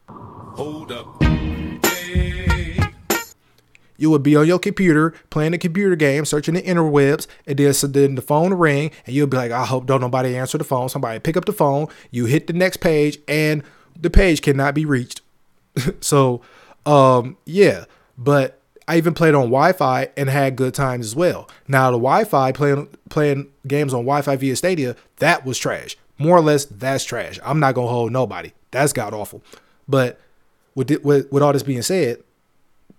[0.07, 1.23] Hold up.
[3.97, 7.73] You would be on your computer playing a computer game, searching the interwebs, and then,
[7.73, 10.63] so then the phone ring, and you'll be like, I hope don't nobody answer the
[10.63, 10.89] phone.
[10.89, 13.63] Somebody pick up the phone, you hit the next page, and
[13.99, 15.21] the page cannot be reached.
[16.01, 16.41] so,
[16.85, 17.85] um, yeah,
[18.17, 21.49] but I even played on Wi-Fi and had good times as well.
[21.67, 25.97] Now the Wi-Fi playing playing games on Wi-Fi via Stadia that was trash.
[26.17, 27.39] More or less, that's trash.
[27.43, 28.51] I'm not gonna hold nobody.
[28.71, 29.41] That's god awful.
[29.87, 30.19] But
[30.75, 32.23] with, with with all this being said,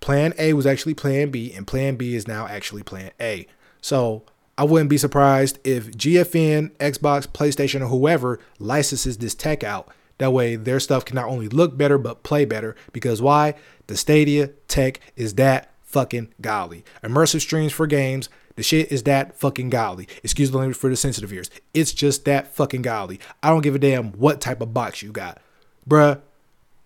[0.00, 3.46] Plan A was actually Plan B, and Plan B is now actually Plan A.
[3.80, 4.22] So
[4.56, 9.92] I wouldn't be surprised if GFN, Xbox, PlayStation, or whoever licenses this tech out.
[10.18, 12.74] That way, their stuff can not only look better but play better.
[12.92, 13.54] Because why?
[13.86, 16.84] The Stadia tech is that fucking golly.
[17.02, 18.28] Immersive streams for games.
[18.56, 20.08] The shit is that fucking golly.
[20.22, 21.50] Excuse the language for the sensitive ears.
[21.72, 23.20] It's just that fucking golly.
[23.42, 25.38] I don't give a damn what type of box you got.
[25.88, 26.20] Bruh,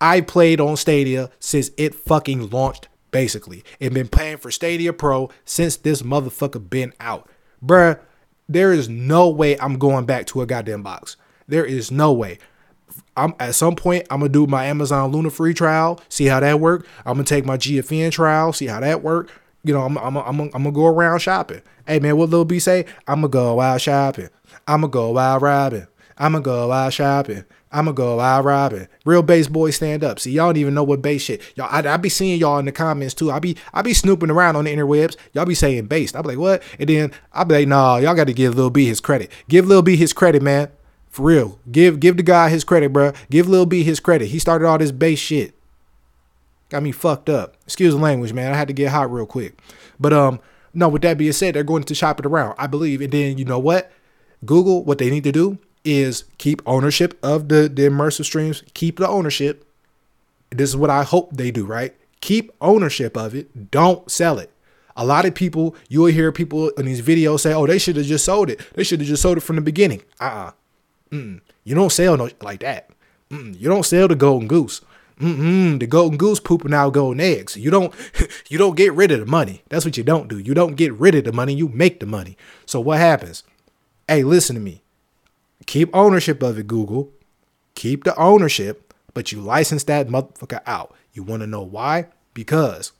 [0.01, 3.63] I played on Stadia since it fucking launched, basically.
[3.79, 7.29] And been playing for Stadia Pro since this motherfucker been out.
[7.63, 7.99] Bruh,
[8.47, 11.17] there is no way I'm going back to a goddamn box.
[11.47, 12.39] There is no way.
[13.15, 16.59] I'm at some point I'm gonna do my Amazon Luna free trial, see how that
[16.59, 16.87] work.
[17.05, 19.29] I'm gonna take my GFN trial, see how that work.
[19.63, 21.61] You know, I'm I'm I'm, I'm gonna go around shopping.
[21.85, 22.85] Hey man, what Lil B say?
[23.07, 24.29] I'm gonna go out shopping.
[24.67, 25.87] I'm gonna go out robbing.
[26.17, 27.45] I'm gonna go out shopping.
[27.71, 28.87] I'm gonna go out robbing.
[29.05, 30.19] Real bass boys stand up.
[30.19, 31.41] See, y'all don't even know what bass shit.
[31.55, 33.31] Y'all, I, I be seeing y'all in the comments too.
[33.31, 35.15] I be I be snooping around on the interwebs.
[35.33, 36.15] Y'all be saying bass.
[36.15, 36.63] I be like, what?
[36.79, 39.31] And then I be like, nah, y'all got to give Lil B his credit.
[39.47, 40.69] Give Lil B his credit, man.
[41.09, 41.59] For real.
[41.71, 43.13] Give give the guy his credit, bro.
[43.29, 44.27] Give Lil B his credit.
[44.27, 45.58] He started all this bass shit.
[46.69, 47.55] Got me fucked up.
[47.65, 48.53] Excuse the language, man.
[48.53, 49.59] I had to get hot real quick.
[49.99, 50.39] But um,
[50.73, 53.01] no, with that being said, they're going to shop it around, I believe.
[53.01, 53.91] And then you know what?
[54.45, 58.97] Google, what they need to do is keep ownership of the, the immersive streams, keep
[58.97, 59.65] the ownership.
[60.51, 61.95] This is what I hope they do, right?
[62.21, 63.71] Keep ownership of it.
[63.71, 64.51] Don't sell it.
[64.95, 67.95] A lot of people, you will hear people in these videos say, oh, they should
[67.95, 68.59] have just sold it.
[68.73, 70.03] They should have just sold it from the beginning.
[70.19, 70.51] Uh uh-uh.
[71.11, 72.89] Mm, you don't sell no like that.
[73.29, 74.81] Mm, you don't sell the golden goose.
[75.19, 77.57] Mm-mm, the golden goose pooping out golden eggs.
[77.57, 77.93] You don't
[78.49, 79.63] you don't get rid of the money.
[79.69, 80.39] That's what you don't do.
[80.39, 81.53] You don't get rid of the money.
[81.53, 82.37] You make the money.
[82.65, 83.43] So what happens?
[84.07, 84.81] Hey, listen to me.
[85.65, 87.11] Keep ownership of it, Google.
[87.75, 90.95] Keep the ownership, but you license that motherfucker out.
[91.13, 92.07] You want to know why?
[92.33, 92.93] Because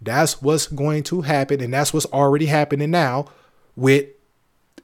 [0.00, 3.26] that's what's going to happen, and that's what's already happening now
[3.76, 4.06] with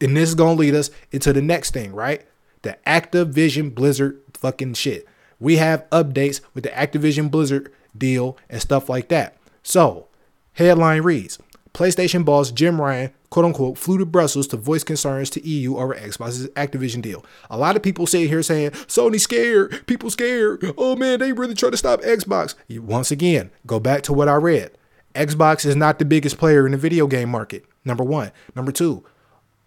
[0.00, 2.24] and this is gonna lead us into the next thing, right?
[2.62, 5.06] The Activision Blizzard fucking shit.
[5.40, 9.36] We have updates with the Activision Blizzard deal and stuff like that.
[9.62, 10.08] So,
[10.52, 11.38] headline reads
[11.74, 15.94] PlayStation boss Jim Ryan, quote unquote, flew to Brussels to voice concerns to EU over
[15.94, 17.24] Xbox's Activision deal.
[17.50, 20.72] A lot of people sit here saying, Sony scared, people scared.
[20.78, 22.54] Oh man, they really try to stop Xbox.
[22.70, 24.70] Once again, go back to what I read.
[25.14, 28.32] Xbox is not the biggest player in the video game market, number one.
[28.54, 29.04] Number two,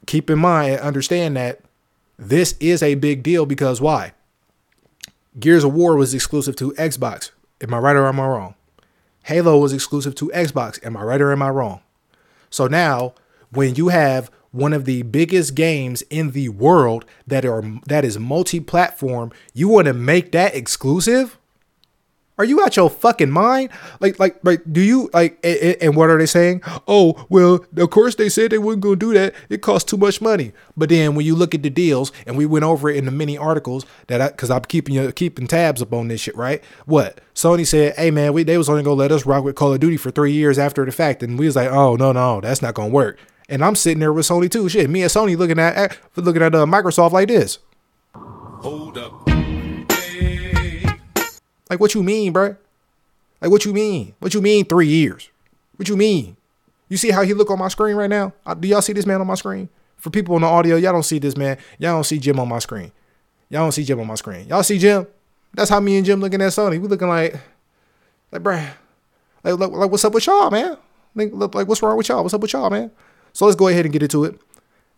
[0.05, 1.61] keep in mind and understand that
[2.17, 4.13] this is a big deal because why?
[5.39, 7.31] Gears of War was exclusive to Xbox.
[7.61, 8.55] Am I right or am I wrong?
[9.23, 10.83] Halo was exclusive to Xbox.
[10.85, 11.81] Am I right or am I wrong?
[12.49, 13.13] So now,
[13.51, 18.17] when you have one of the biggest games in the world that are that is
[18.17, 21.37] multi-platform, you want to make that exclusive?
[22.37, 23.69] Are you out your fucking mind?
[23.99, 25.39] Like, like, like, do you like?
[25.43, 26.61] And, and what are they saying?
[26.87, 29.33] Oh, well, of course they said they weren't to do that.
[29.49, 30.53] It costs too much money.
[30.75, 33.11] But then when you look at the deals, and we went over it in the
[33.11, 36.63] many articles that I, because I'm keeping you keeping tabs up on this shit, right?
[36.85, 37.95] What Sony said?
[37.95, 40.11] Hey man, we they was only gonna let us rock with Call of Duty for
[40.11, 42.89] three years after the fact, and we was like, oh no, no, that's not gonna
[42.89, 43.17] work.
[43.49, 44.69] And I'm sitting there with Sony too.
[44.69, 47.59] Shit, me and Sony looking at looking at uh, Microsoft like this.
[48.13, 49.26] Hold up.
[51.69, 52.55] Like, what you mean, bro?
[53.41, 54.15] Like, what you mean?
[54.19, 55.29] What you mean three years?
[55.75, 56.37] What you mean?
[56.89, 58.33] You see how he look on my screen right now?
[58.59, 59.69] Do y'all see this man on my screen?
[59.97, 61.57] For people on the audio, y'all don't see this man.
[61.79, 62.91] Y'all don't see Jim on my screen.
[63.49, 64.47] Y'all don't see Jim on my screen.
[64.47, 65.07] Y'all see Jim?
[65.53, 66.79] That's how me and Jim looking at Sony.
[66.79, 67.35] We looking like,
[68.31, 68.69] like, bruh,
[69.43, 70.77] like, like, like what's up with y'all, man?
[71.15, 72.21] Like, like, what's wrong with y'all?
[72.21, 72.91] What's up with y'all, man?
[73.33, 74.39] So let's go ahead and get into it.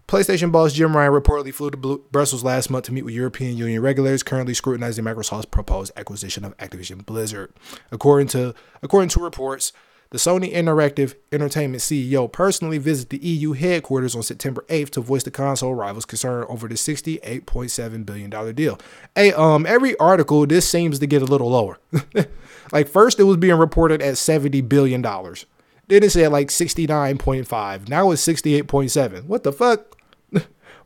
[0.09, 3.79] PlayStation boss Jim Ryan reportedly flew to Brussels last month to meet with European Union
[3.79, 7.53] regulators currently scrutinizing Microsoft's proposed acquisition of Activision Blizzard.
[7.91, 9.71] According to according to reports,
[10.09, 15.21] the Sony Interactive Entertainment CEO personally visited the EU headquarters on September 8th to voice
[15.21, 18.79] the console rivals' concern over the $68.7 billion deal.
[19.13, 21.77] Hey, um, every article, this seems to get a little lower.
[22.71, 25.03] like, first, it was being reported at $70 billion.
[25.03, 27.89] Then it said like 69.5.
[27.89, 29.25] Now it's 68.7.
[29.25, 29.98] What the fuck?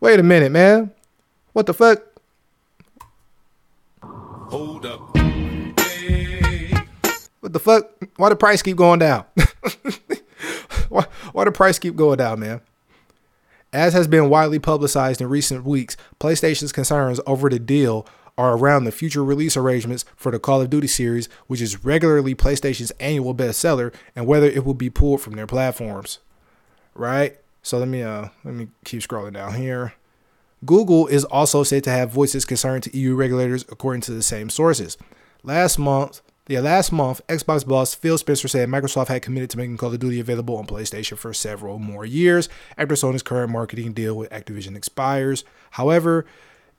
[0.03, 0.91] Wait a minute, man.
[1.53, 2.03] What the fuck?
[4.01, 5.15] Hold up.
[5.15, 6.73] Hey.
[7.39, 7.89] What the fuck?
[8.17, 9.23] Why the price keep going down?
[10.89, 12.59] why, why the price keep going down, man?
[13.71, 18.05] As has been widely publicized in recent weeks, PlayStation's concerns over the deal
[18.37, 22.35] are around the future release arrangements for the Call of Duty series, which is regularly
[22.35, 26.19] PlayStation's annual bestseller, and whether it will be pulled from their platforms.
[26.93, 27.37] Right?
[27.63, 29.93] So let me uh let me keep scrolling down here.
[30.65, 34.49] Google is also said to have voices concerned to EU regulators according to the same
[34.49, 34.97] sources.
[35.43, 39.77] Last month, Yeah, last month, Xbox boss Phil Spencer said Microsoft had committed to making
[39.77, 44.15] Call of Duty available on PlayStation for several more years after Sony's current marketing deal
[44.15, 45.45] with Activision expires.
[45.71, 46.25] However,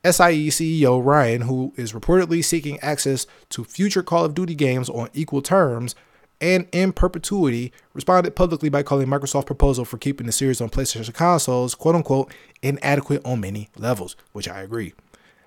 [0.05, 5.09] SIE CEO Ryan, who is reportedly seeking access to future Call of Duty games on
[5.15, 5.95] equal terms
[6.41, 11.15] and in perpetuity, responded publicly by calling Microsoft's proposal for keeping the series on PlayStation
[11.15, 12.33] consoles, quote unquote,
[12.63, 14.95] inadequate on many levels, which I agree.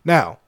[0.03, 0.39] Now,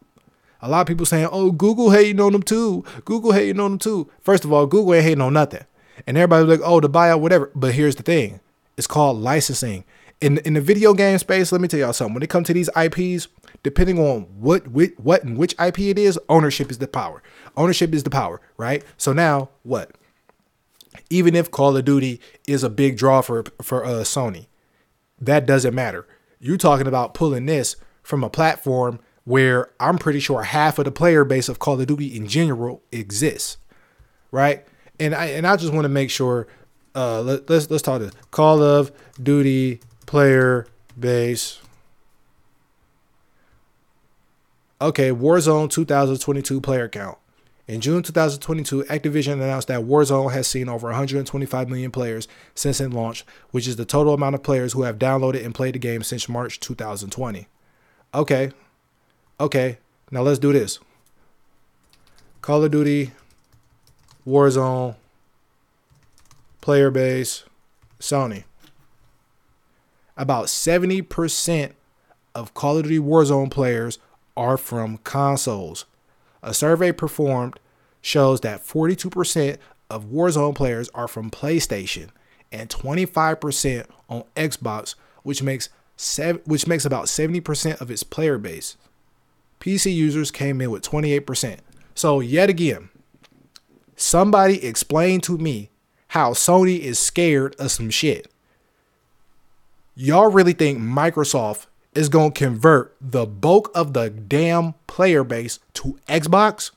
[0.61, 2.83] a lot of people saying, "Oh, Google hating on them too.
[3.05, 5.63] Google hating on them too." First of all, Google ain't hating on nothing,
[6.05, 8.39] and everybody's like, "Oh, the buyout, whatever." But here's the thing:
[8.77, 9.83] it's called licensing.
[10.21, 12.13] In in the video game space, let me tell y'all something.
[12.13, 13.27] When it comes to these IPs,
[13.63, 17.23] depending on what what, what and which IP it is, ownership is the power.
[17.55, 18.83] Ownership is the power, right?
[18.97, 19.91] So now what?
[21.09, 24.47] Even if Call of Duty is a big draw for for uh, Sony,
[25.19, 26.07] that doesn't matter.
[26.39, 30.91] You're talking about pulling this from a platform where I'm pretty sure half of the
[30.91, 33.57] player base of Call of Duty in general exists,
[34.31, 34.65] right?
[34.99, 36.47] And I and I just want to make sure.
[36.95, 40.65] Uh, let, let's let's talk this Call of Duty player
[40.99, 41.59] base.
[44.81, 47.18] Okay, Warzone 2022 player count.
[47.69, 52.93] In June 2022, Activision announced that Warzone has seen over 125 million players since its
[52.93, 56.01] launch, which is the total amount of players who have downloaded and played the game
[56.01, 57.47] since March 2020.
[58.13, 58.51] Okay,
[59.41, 59.77] Okay,
[60.11, 60.79] now let's do this.
[62.41, 63.11] Call of Duty,
[64.27, 64.95] Warzone,
[66.59, 67.45] player base,
[68.01, 68.43] Sony.
[70.17, 71.71] About 70%
[72.35, 73.97] of Call of Duty Warzone players
[74.35, 75.85] are from consoles.
[76.41, 77.59] A survey performed
[78.01, 79.57] shows that 42%
[79.89, 82.09] of Warzone players are from PlayStation
[82.51, 85.69] and 25% on Xbox, which makes
[86.45, 88.77] which makes about 70% of its player base.
[89.59, 91.57] PC users came in with 28%.
[91.93, 92.87] So, yet again,
[93.97, 95.69] somebody explain to me
[96.09, 98.31] how Sony is scared of some shit.
[99.93, 105.59] Y'all really think Microsoft is going to convert the bulk of the damn player base
[105.73, 106.71] to Xbox?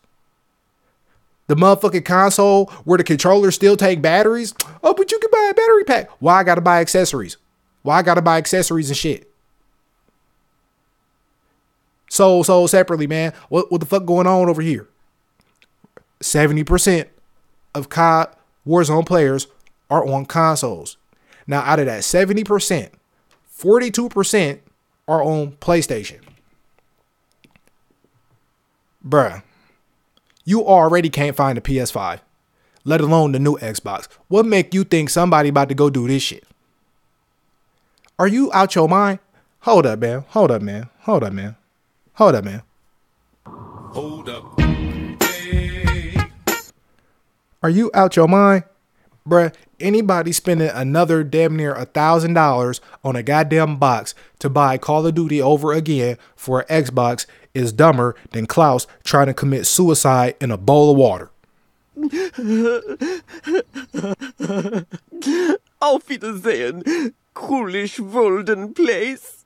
[1.49, 4.55] The motherfucking console where the controllers still take batteries?
[4.83, 6.11] Oh, but you can buy a battery pack.
[6.21, 7.37] Why I gotta buy accessories?
[7.83, 9.33] Why I gotta buy accessories and shit?
[12.13, 13.33] sold sold separately, man.
[13.49, 14.87] What what the fuck going on over here?
[16.21, 17.09] 70%
[17.75, 18.37] of COD
[18.67, 19.49] Warzone players
[19.91, 20.99] are on consoles.
[21.47, 22.91] Now, out of that 70%,
[23.59, 24.59] 42%
[25.13, 26.21] are on PlayStation.
[29.07, 29.43] Bruh,
[30.45, 32.21] you already can't find a PS5,
[32.85, 34.09] let alone the new Xbox.
[34.29, 36.45] What make you think somebody about to go do this shit?
[38.19, 39.19] Are you out your mind?
[39.61, 40.25] Hold up, man.
[40.29, 40.89] Hold up, man.
[41.01, 41.57] Hold up, man.
[42.15, 42.63] Hold up, man.
[43.47, 44.61] Hold up.
[45.23, 46.15] Hey.
[47.63, 48.65] Are you out your mind?
[49.29, 54.79] Bruh, anybody spending another damn near a thousand dollars on a goddamn box to buy
[54.79, 59.67] Call of Duty over again for an Xbox is dumber than Klaus trying to commit
[59.67, 61.31] suicide in a bowl of water.
[65.81, 69.45] Auf Wiedersehen, coolish Walden Place.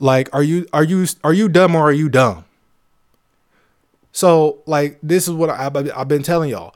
[0.00, 2.44] Like, are you are you are you dumb or are you dumb?
[4.18, 6.74] So, like, this is what I, I've been telling y'all.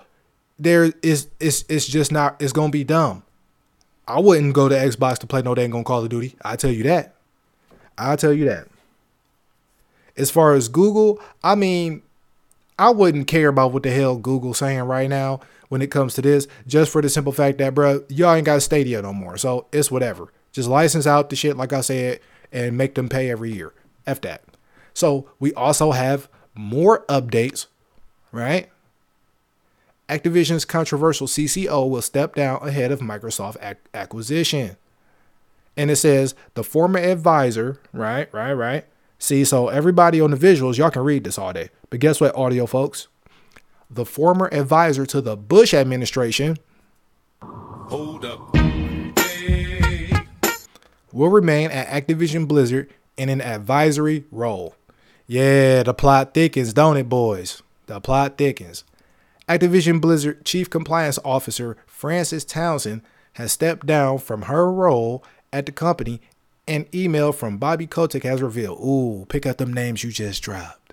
[0.61, 3.25] There is it's it's just not it's gonna be dumb.
[4.07, 6.37] I wouldn't go to Xbox to play no dang on Call of Duty.
[6.45, 7.17] I tell you that.
[7.99, 8.69] I tell you that.
[10.17, 12.03] As far as Google, I mean,
[12.79, 16.23] I wouldn't care about what the hell Google's saying right now when it comes to
[16.23, 19.37] this, just for the simple fact that, bro, y'all ain't got Stadia no more.
[19.37, 20.33] So it's whatever.
[20.53, 22.21] Just license out the shit, like I said,
[22.53, 23.73] and make them pay every year.
[24.07, 24.45] F that.
[24.95, 27.67] So we also have more updates,
[28.31, 28.69] right?
[30.09, 34.77] Activision's controversial CCO will step down ahead of Microsoft ac- acquisition.
[35.77, 38.85] And it says the former advisor, right, right, right.
[39.19, 41.71] See, so everybody on the visuals, y'all can read this all day.
[41.89, 43.09] But guess what, audio folks?
[43.89, 46.57] The former advisor to the Bush administration
[47.43, 48.57] Hold up.
[48.57, 50.13] Hey.
[51.13, 54.75] will remain at Activision Blizzard in an advisory role.
[55.27, 57.63] Yeah, the plot thickens, don't it, boys?
[57.87, 58.85] The plot thickens.
[59.49, 63.03] Activision Blizzard Chief Compliance Officer Frances Townsend
[63.35, 66.21] has stepped down from her role at the company.
[66.69, 68.79] An email from Bobby Kotick has revealed.
[68.81, 70.93] Ooh, pick up them names you just dropped.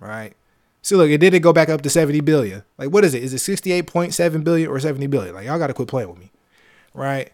[0.00, 0.34] Right?
[0.82, 2.62] See, look, it didn't go back up to 70 billion.
[2.78, 3.22] Like, what is it?
[3.22, 5.34] Is it 68.7 billion or 70 billion?
[5.34, 6.30] Like, y'all got to quit playing with me.
[6.94, 7.32] Right?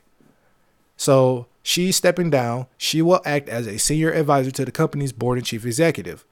[0.97, 2.67] So she's stepping down.
[2.77, 6.25] She will act as a senior advisor to the company's board and chief executive.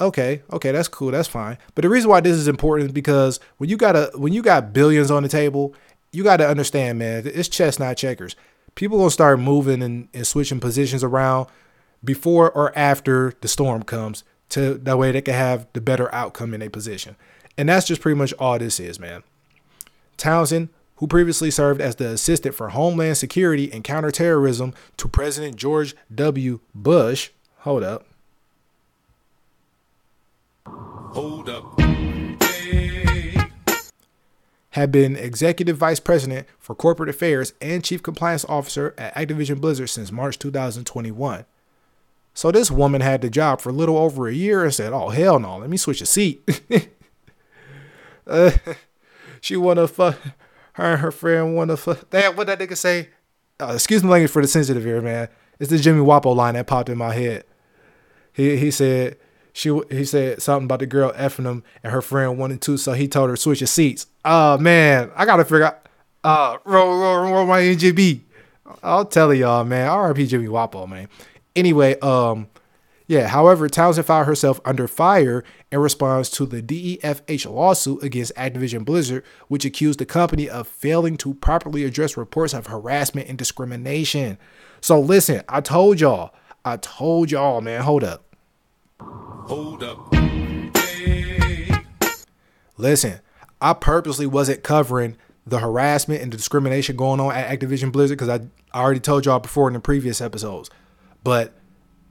[0.00, 1.58] Okay, okay, that's cool, that's fine.
[1.74, 4.42] But the reason why this is important is because when you got a when you
[4.42, 5.74] got billions on the table,
[6.10, 8.34] you got to understand, man, it's chess not checkers.
[8.74, 11.46] People gonna start moving and, and switching positions around
[12.02, 16.52] before or after the storm comes to that way they can have the better outcome
[16.52, 17.16] in a position.
[17.56, 19.22] And that's just pretty much all this is, man.
[20.16, 20.70] Townsend,
[21.02, 26.60] who previously served as the assistant for Homeland Security and Counterterrorism to President George W.
[26.76, 28.06] Bush, hold up.
[30.64, 31.80] Hold up.
[31.80, 33.34] Hey.
[34.70, 39.90] had been executive vice president for corporate affairs and chief compliance officer at Activision Blizzard
[39.90, 41.44] since March 2021.
[42.32, 45.08] So this woman had the job for a little over a year and said, "Oh
[45.08, 46.62] hell no, let me switch a seat."
[48.28, 48.52] uh,
[49.40, 50.16] she wanna fuck
[50.74, 52.08] her and her friend wanna fuck.
[52.10, 53.08] Damn, what that nigga say?
[53.60, 55.28] Uh, excuse me, language for the sensitive here, man.
[55.58, 57.44] It's the Jimmy Wopo line that popped in my head.
[58.32, 59.16] He he said
[59.52, 62.92] she he said something about the girl effing him and her friend wanted to, so
[62.92, 64.06] he told her switch your seats.
[64.24, 65.78] Oh man, I gotta figure out.
[66.24, 68.20] Uh, roll roll roll my NGB.
[68.82, 69.88] I'll tell y'all, man.
[69.88, 71.08] RP Jimmy Wopo, man.
[71.54, 72.48] Anyway, um,
[73.06, 73.28] yeah.
[73.28, 79.24] However, Townsend found herself under fire in response to the DEFH lawsuit against Activision Blizzard,
[79.48, 84.38] which accused the company of failing to properly address reports of harassment and discrimination.
[84.80, 86.34] So listen, I told y'all,
[86.64, 87.82] I told y'all, man.
[87.82, 88.36] Hold up.
[89.00, 90.14] Hold up.
[90.14, 91.70] Hey.
[92.76, 93.20] Listen,
[93.60, 98.28] I purposely wasn't covering the harassment and the discrimination going on at Activision Blizzard because
[98.28, 100.70] I, I already told y'all before in the previous episodes.
[101.24, 101.52] But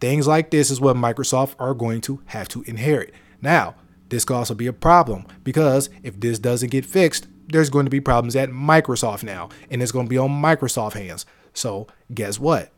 [0.01, 3.13] things like this is what Microsoft are going to have to inherit.
[3.41, 3.75] Now,
[4.09, 7.91] this could also be a problem because if this doesn't get fixed, there's going to
[7.91, 11.25] be problems at Microsoft now, and it's going to be on Microsoft hands.
[11.53, 12.71] So, guess what?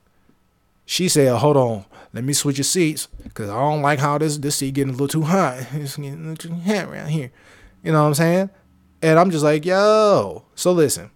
[0.85, 4.37] She said, "Hold on, let me switch your seats because I don't like how this
[4.37, 5.65] this seat getting a little too hot.
[5.73, 7.31] It's getting a little too hot around here."
[7.83, 8.49] You know what I'm saying?
[9.01, 11.11] And I'm just like, "Yo." So listen.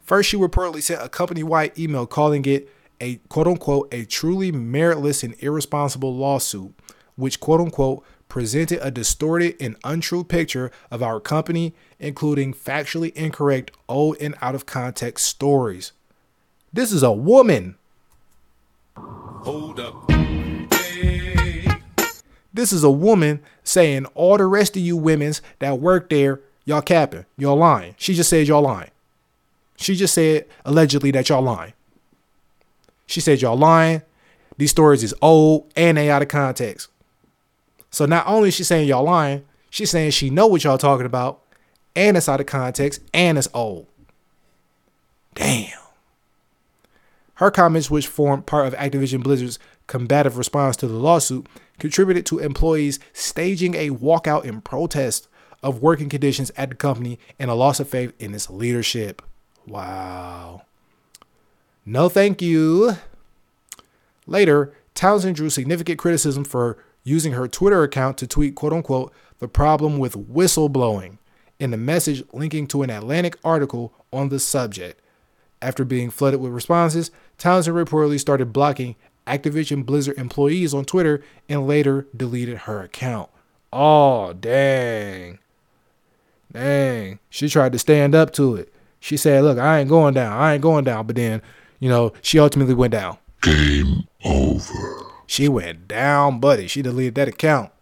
[0.00, 2.68] First, she reportedly sent a company-wide email calling it
[3.04, 6.74] a quote unquote a truly meritless and irresponsible lawsuit,
[7.16, 13.70] which quote unquote presented a distorted and untrue picture of our company, including factually incorrect,
[13.88, 15.92] old and out of context stories.
[16.72, 17.76] This is a woman.
[18.96, 20.10] Hold up.
[20.10, 21.66] Hey.
[22.54, 26.80] This is a woman saying all the rest of you women's that work there, y'all
[26.80, 27.94] capping, y'all lying.
[27.98, 28.90] She just said y'all lying.
[29.76, 31.74] She just said allegedly that y'all lying.
[33.06, 34.02] She said y'all lying.
[34.56, 36.88] These stories is old and they out of context.
[37.90, 41.06] So not only is she saying y'all lying, she's saying she know what y'all talking
[41.06, 41.42] about,
[41.94, 43.86] and it's out of context, and it's old.
[45.34, 45.78] Damn.
[47.34, 51.46] Her comments, which formed part of Activision Blizzard's combative response to the lawsuit,
[51.78, 55.28] contributed to employees staging a walkout in protest
[55.62, 59.22] of working conditions at the company and a loss of faith in its leadership.
[59.66, 60.62] Wow.
[61.86, 62.96] No, thank you.
[64.26, 69.48] Later, Townsend drew significant criticism for using her Twitter account to tweet, quote unquote, the
[69.48, 71.18] problem with whistleblowing
[71.58, 75.00] in a message linking to an Atlantic article on the subject.
[75.60, 81.66] After being flooded with responses, Townsend reportedly started blocking Activision Blizzard employees on Twitter and
[81.66, 83.30] later deleted her account.
[83.72, 85.38] Oh, dang.
[86.52, 87.18] Dang.
[87.30, 88.72] She tried to stand up to it.
[89.00, 90.38] She said, Look, I ain't going down.
[90.38, 91.06] I ain't going down.
[91.06, 91.42] But then,
[91.84, 93.18] you know, she ultimately went down.
[93.42, 95.02] Game over.
[95.26, 96.66] She went down, buddy.
[96.66, 97.72] She deleted that account.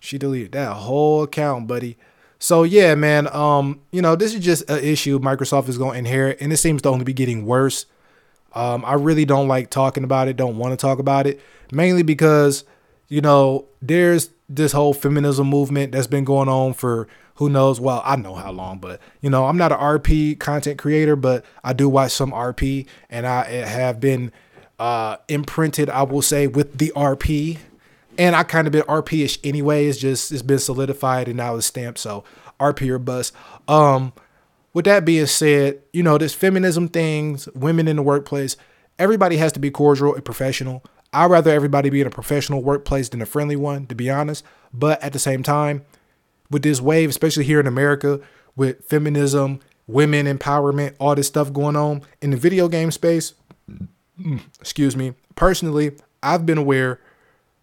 [0.00, 1.98] She deleted that whole account, buddy.
[2.40, 3.28] So yeah, man.
[3.32, 6.56] Um, you know, this is just an issue Microsoft is going to inherit, and it
[6.56, 7.86] seems to only be getting worse.
[8.54, 10.36] Um, I really don't like talking about it.
[10.36, 12.64] Don't want to talk about it, mainly because
[13.06, 17.06] you know there's this whole feminism movement that's been going on for
[17.36, 17.80] who knows.
[17.80, 21.44] Well, I know how long, but you know, I'm not an RP content creator, but
[21.64, 24.32] I do watch some RP, and I have been
[24.78, 27.58] uh, imprinted, I will say, with the RP.
[28.18, 29.86] And I kind of been RP-ish anyway.
[29.86, 31.98] It's just it's been solidified and now it's stamped.
[31.98, 32.24] So
[32.58, 33.34] RP or bust.
[33.68, 34.12] Um,
[34.72, 38.56] with that being said, you know, this feminism things, women in the workplace,
[38.98, 40.82] everybody has to be cordial and professional.
[41.12, 44.44] I'd rather everybody be in a professional workplace than a friendly one, to be honest.
[44.72, 45.84] But at the same time,
[46.50, 48.20] with this wave, especially here in America,
[48.54, 53.34] with feminism, women empowerment, all this stuff going on in the video game space,
[54.20, 55.92] mm, excuse me, personally,
[56.22, 57.00] I've been aware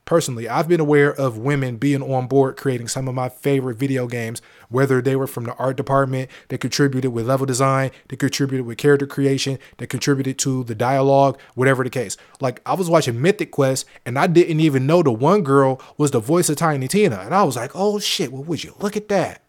[0.05, 4.07] personally, I've been aware of women being on board creating some of my favorite video
[4.07, 8.65] games, whether they were from the art department, that contributed with level design, that contributed
[8.65, 12.17] with character creation, that contributed to the dialogue, whatever the case.
[12.39, 16.11] Like I was watching Mythic Quest and I didn't even know the one girl was
[16.11, 17.19] the voice of Tiny Tina.
[17.19, 19.41] And I was like, oh shit, well, would you look at that?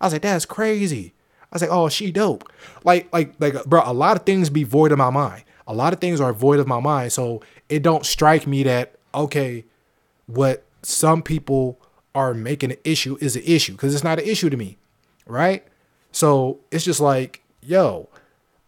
[0.00, 1.14] I was like, that's crazy.
[1.50, 2.50] I was like, oh, she dope.
[2.84, 5.44] Like, like, like, bro, a lot of things be void of my mind.
[5.66, 7.12] A lot of things are void of my mind.
[7.12, 9.64] So it don't strike me that, okay,
[10.28, 11.80] what some people
[12.14, 14.78] are making an issue is an issue because it's not an issue to me.
[15.26, 15.66] Right.
[16.12, 18.08] So it's just like, yo,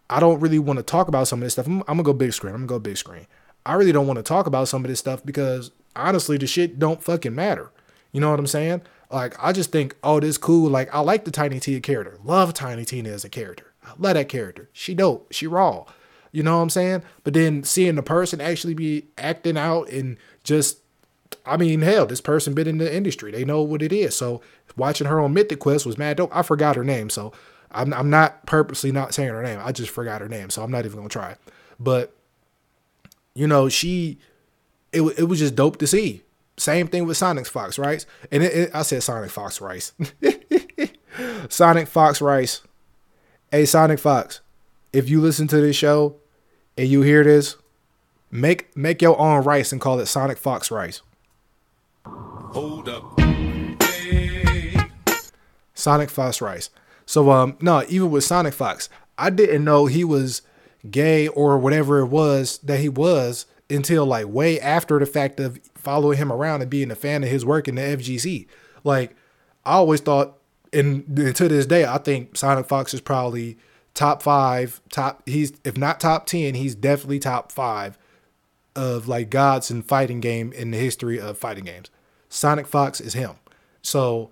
[0.08, 1.66] I don't really want to talk about some of this stuff.
[1.66, 2.54] I'm, I'm gonna go big screen.
[2.54, 3.26] I'm gonna go big screen.
[3.64, 6.78] I really don't want to talk about some of this stuff because honestly, the shit
[6.78, 7.70] don't fucking matter.
[8.12, 8.82] You know what I'm saying?
[9.10, 10.70] Like, I just think, oh, this cool.
[10.70, 12.18] Like, I like the Tiny Tina character.
[12.24, 13.72] Love Tiny Tina as a character.
[13.84, 14.68] I love that character.
[14.72, 15.32] She dope.
[15.32, 15.84] She raw.
[16.32, 17.02] You know what I'm saying?
[17.24, 20.78] But then seeing the person actually be acting out and just,
[21.50, 23.32] I mean, hell, this person been in the industry.
[23.32, 24.16] They know what it is.
[24.16, 24.40] So
[24.76, 26.34] watching her on Mythic Quest was mad dope.
[26.34, 27.10] I forgot her name.
[27.10, 27.32] So
[27.72, 29.60] I'm, I'm not purposely not saying her name.
[29.62, 30.50] I just forgot her name.
[30.50, 31.36] So I'm not even to try.
[31.78, 32.14] But,
[33.34, 34.18] you know, she,
[34.92, 36.22] it, it was just dope to see.
[36.56, 38.06] Same thing with Sonic Fox Rice.
[38.30, 39.92] And it, it, I said Sonic Fox Rice.
[41.48, 42.62] Sonic Fox Rice.
[43.50, 44.40] Hey, Sonic Fox,
[44.92, 46.16] if you listen to this show
[46.76, 47.56] and you hear this,
[48.30, 51.02] make make your own rice and call it Sonic Fox Rice.
[52.52, 53.20] Hold up.
[53.20, 54.74] Hey.
[55.74, 56.70] Sonic Fox Rice.
[57.06, 58.88] So um no, even with Sonic Fox,
[59.18, 60.42] I didn't know he was
[60.90, 65.60] gay or whatever it was that he was until like way after the fact of
[65.74, 68.46] following him around and being a fan of his work in the FGC.
[68.84, 69.14] Like
[69.64, 70.38] I always thought
[70.72, 73.58] and, and to this day I think Sonic Fox is probably
[73.94, 77.98] top 5, top he's if not top 10, he's definitely top 5
[78.76, 81.90] of like gods in fighting game in the history of fighting games.
[82.30, 83.32] Sonic Fox is him.
[83.82, 84.30] So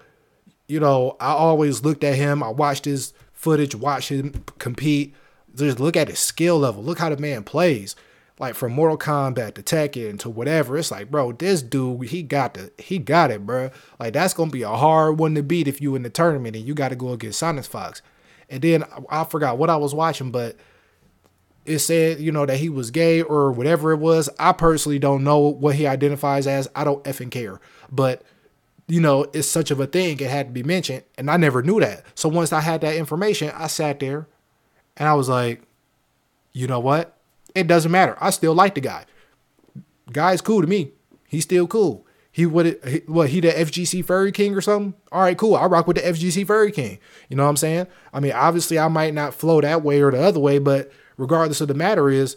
[0.69, 2.43] you know, I always looked at him.
[2.43, 5.15] I watched his footage, watched him compete.
[5.55, 6.83] Just look at his skill level.
[6.83, 7.97] Look how the man plays.
[8.39, 10.79] Like from Mortal Kombat to Tekken to whatever.
[10.79, 13.71] It's like, bro, this dude, he got the he got it, bro.
[13.99, 16.65] Like that's gonna be a hard one to beat if you in the tournament and
[16.65, 18.01] you got to go against Sonic Fox.
[18.49, 20.57] And then I forgot what I was watching, but
[21.69, 24.29] it said, you know, that he was gay or whatever it was.
[24.39, 26.69] I personally don't know what he identifies as.
[26.75, 27.61] I don't effing care.
[27.91, 28.23] But
[28.89, 31.05] you know, it's such of a thing, it had to be mentioned.
[31.17, 32.05] And I never knew that.
[32.15, 34.27] So once I had that information, I sat there
[34.97, 35.63] and I was like,
[36.53, 37.17] you know what?
[37.55, 38.17] It doesn't matter.
[38.21, 39.05] I still like the guy.
[40.11, 40.93] Guy's cool to me.
[41.29, 42.07] He's still cool.
[42.33, 44.95] He would what he the FGC Furry King or something?
[45.13, 45.57] All right, cool.
[45.57, 46.99] I rock with the FGC Furry King.
[47.29, 47.89] You know what I'm saying?
[48.13, 51.61] I mean, obviously I might not flow that way or the other way, but regardless
[51.61, 52.37] of the matter is,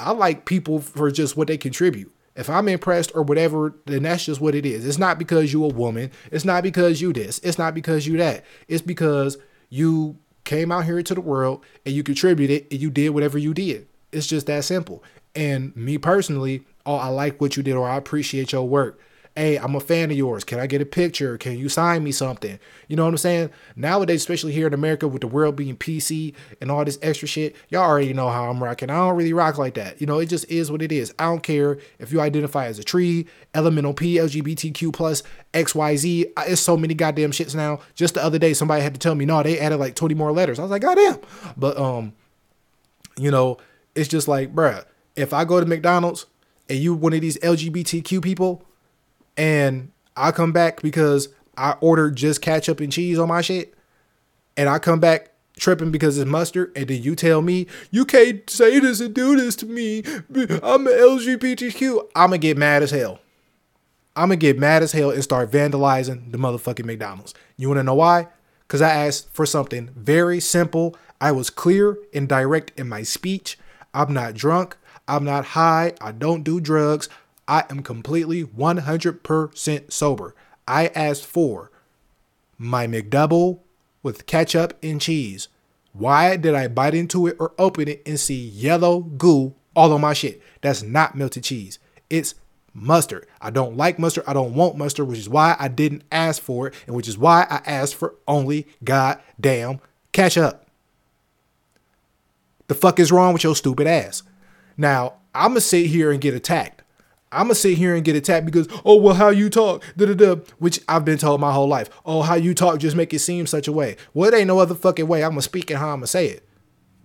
[0.00, 2.12] I like people for just what they contribute.
[2.34, 4.86] If I'm impressed or whatever, then that's just what it is.
[4.86, 6.10] It's not because you a woman.
[6.30, 7.38] It's not because you this.
[7.40, 8.44] It's not because you that.
[8.68, 9.36] It's because
[9.68, 13.52] you came out here to the world and you contributed and you did whatever you
[13.54, 13.86] did.
[14.12, 15.02] It's just that simple.
[15.34, 19.00] And me personally, oh, I like what you did or I appreciate your work.
[19.34, 20.44] Hey, I'm a fan of yours.
[20.44, 21.38] Can I get a picture?
[21.38, 22.58] Can you sign me something?
[22.86, 23.50] You know what I'm saying?
[23.76, 27.56] Nowadays, especially here in America with the world being PC and all this extra shit,
[27.70, 28.90] y'all already know how I'm rocking.
[28.90, 29.98] I don't really rock like that.
[30.02, 31.14] You know, it just is what it is.
[31.18, 35.22] I don't care if you identify as a tree, elemental P, LGBTQ plus,
[35.54, 36.30] XYZ.
[36.46, 37.80] It's so many goddamn shits now.
[37.94, 40.32] Just the other day, somebody had to tell me, no, they added like 20 more
[40.32, 40.58] letters.
[40.58, 41.20] I was like, goddamn.
[41.56, 42.12] But um,
[43.16, 43.56] you know,
[43.94, 44.84] it's just like, bruh,
[45.16, 46.26] if I go to McDonald's
[46.68, 48.66] and you one of these LGBTQ people,
[49.36, 53.74] and I come back because I ordered just ketchup and cheese on my shit,
[54.56, 58.48] and I come back tripping because it's mustard, and then you tell me you can't
[58.48, 59.98] say this and do this to me.
[60.02, 62.08] I'm an LGBTQ.
[62.14, 63.20] I'm gonna get mad as hell.
[64.16, 67.34] I'm gonna get mad as hell and start vandalizing the motherfucking McDonald's.
[67.56, 68.28] You wanna know why?
[68.66, 70.96] Because I asked for something very simple.
[71.20, 73.58] I was clear and direct in my speech.
[73.94, 74.76] I'm not drunk.
[75.06, 75.92] I'm not high.
[76.00, 77.08] I don't do drugs.
[77.48, 80.34] I am completely 100% sober.
[80.66, 81.70] I asked for
[82.56, 83.60] my McDouble
[84.02, 85.48] with ketchup and cheese.
[85.92, 90.00] Why did I bite into it or open it and see yellow goo all on
[90.00, 90.40] my shit?
[90.60, 91.78] That's not melted cheese.
[92.08, 92.34] It's
[92.72, 93.26] mustard.
[93.40, 94.24] I don't like mustard.
[94.26, 97.18] I don't want mustard, which is why I didn't ask for it, and which is
[97.18, 99.80] why I asked for only goddamn
[100.12, 100.66] ketchup.
[102.68, 104.22] The fuck is wrong with your stupid ass?
[104.76, 106.81] Now, I'm gonna sit here and get attacked.
[107.32, 110.14] I'm gonna sit here and get attacked because, oh, well, how you talk, da da
[110.14, 111.88] da, which I've been told my whole life.
[112.04, 113.96] Oh, how you talk just make it seem such a way.
[114.14, 115.24] Well, it ain't no other fucking way.
[115.24, 116.48] I'm gonna speak and how I'm gonna say it.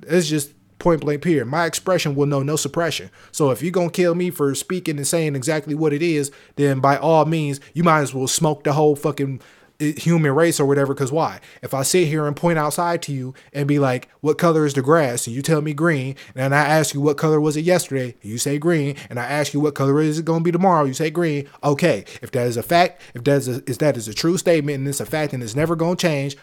[0.04, 1.48] It's just Point blank period.
[1.48, 3.10] My expression will know no suppression.
[3.32, 6.80] So if you're gonna kill me for speaking and saying exactly what it is, then
[6.80, 9.41] by all means, you might as well smoke the whole fucking
[9.80, 10.94] human race or whatever.
[10.95, 11.40] Cause why?
[11.62, 14.74] If I sit here and point outside to you and be like, what color is
[14.74, 15.28] the grass?
[15.28, 18.38] And you tell me green, and I ask you what color was it yesterday, you
[18.38, 21.10] say green, and I ask you what color is it gonna be tomorrow, you say
[21.10, 21.48] green.
[21.64, 24.38] Okay, if that is a fact, if that is a, if that is a true
[24.38, 26.36] statement and it's a fact and it's never gonna change,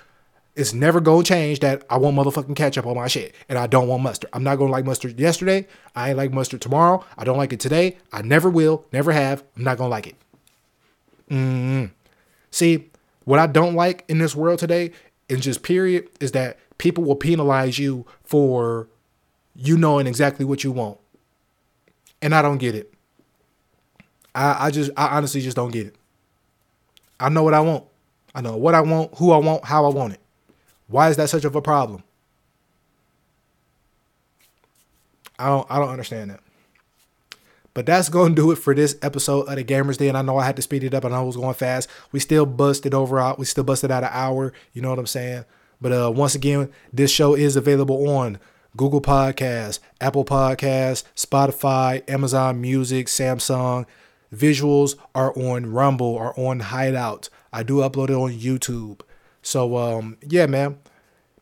[0.56, 3.89] it's never gonna change that I want motherfucking ketchup on my shit and I don't
[3.89, 4.31] want mustard.
[4.32, 5.66] I'm not gonna like mustard yesterday.
[5.97, 7.05] I ain't like mustard tomorrow.
[7.19, 7.98] I don't like it today.
[8.12, 9.43] I never will, never have.
[9.56, 10.15] I'm not gonna like it.
[11.28, 11.90] Mm.
[12.52, 12.90] See,
[13.24, 14.92] what I don't like in this world today,
[15.28, 18.88] and just period, is that people will penalize you for
[19.55, 20.98] you knowing exactly what you want.
[22.20, 22.92] And I don't get it.
[24.34, 25.96] I, I just I honestly just don't get it.
[27.20, 27.84] I know what I want.
[28.34, 30.20] I know what I want, who I want, how I want it.
[30.88, 32.02] Why is that such of a problem?
[35.38, 36.40] I don't I don't understand that.
[37.74, 40.10] But that's gonna do it for this episode of the Gamers Den.
[40.10, 41.90] And I know I had to speed it up and I was going fast.
[42.12, 43.38] We still busted over out.
[43.38, 44.52] We still busted out an hour.
[44.72, 45.44] You know what I'm saying?
[45.80, 48.38] But uh once again, this show is available on
[48.76, 53.86] Google Podcasts, Apple Podcasts, Spotify, Amazon Music, Samsung.
[54.32, 57.28] Visuals are on Rumble are on Hideout.
[57.52, 59.01] I do upload it on YouTube.
[59.42, 60.78] So um, yeah, man.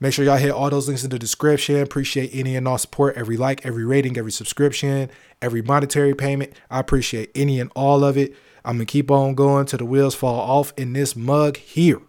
[0.02, 1.76] Make sure y'all hit all those links in the description.
[1.76, 5.08] Appreciate any and all support, every like, every rating, every subscription,
[5.40, 6.54] every monetary payment.
[6.68, 8.34] I appreciate any and all of it.
[8.64, 12.00] I'm gonna keep on going till the wheels fall off in this mug here.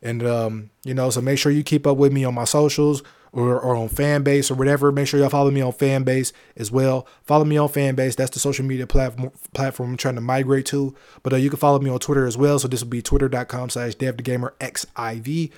[0.00, 3.02] And um, you know, so make sure you keep up with me on my socials
[3.30, 4.90] or, or on Fanbase or whatever.
[4.90, 7.06] Make sure y'all follow me on Fanbase as well.
[7.24, 8.16] Follow me on Fanbase.
[8.16, 10.94] That's the social media platform platform I'm trying to migrate to.
[11.22, 12.58] But uh, you can follow me on Twitter as well.
[12.58, 15.52] So this will be twitter.com slash devthegamerxiv.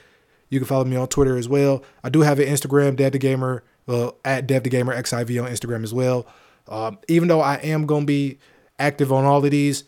[0.53, 1.83] You can follow me on Twitter as well.
[2.05, 5.51] I do have an Instagram, Dev the Gamer, well, at Dev the Gamer XIV on
[5.51, 6.27] Instagram as well.
[6.69, 8.39] Um, even though I am going to be
[8.79, 9.85] active on all of these,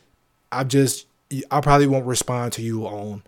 [0.51, 1.07] I just,
[1.51, 3.23] I probably won't respond to you on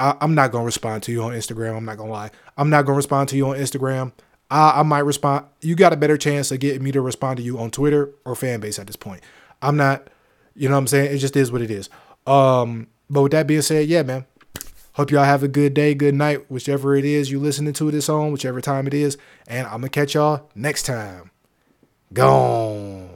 [0.00, 1.76] I, am not gonna respond to you on Instagram.
[1.76, 2.30] I'm not gonna lie.
[2.56, 4.12] I'm not gonna respond to you on Instagram.
[4.50, 5.44] I, I might respond.
[5.60, 8.34] You got a better chance of getting me to respond to you on Twitter or
[8.34, 9.20] Fanbase at this point.
[9.60, 10.08] I'm not.
[10.54, 11.14] You know what I'm saying?
[11.14, 11.90] It just is what it is.
[12.26, 14.24] Um, but with that being said, yeah, man.
[14.94, 18.08] Hope y'all have a good day, good night, whichever it is you listening to this
[18.08, 19.16] on, whichever time it is.
[19.46, 21.30] And I'm gonna catch y'all next time.
[22.12, 23.09] Gone.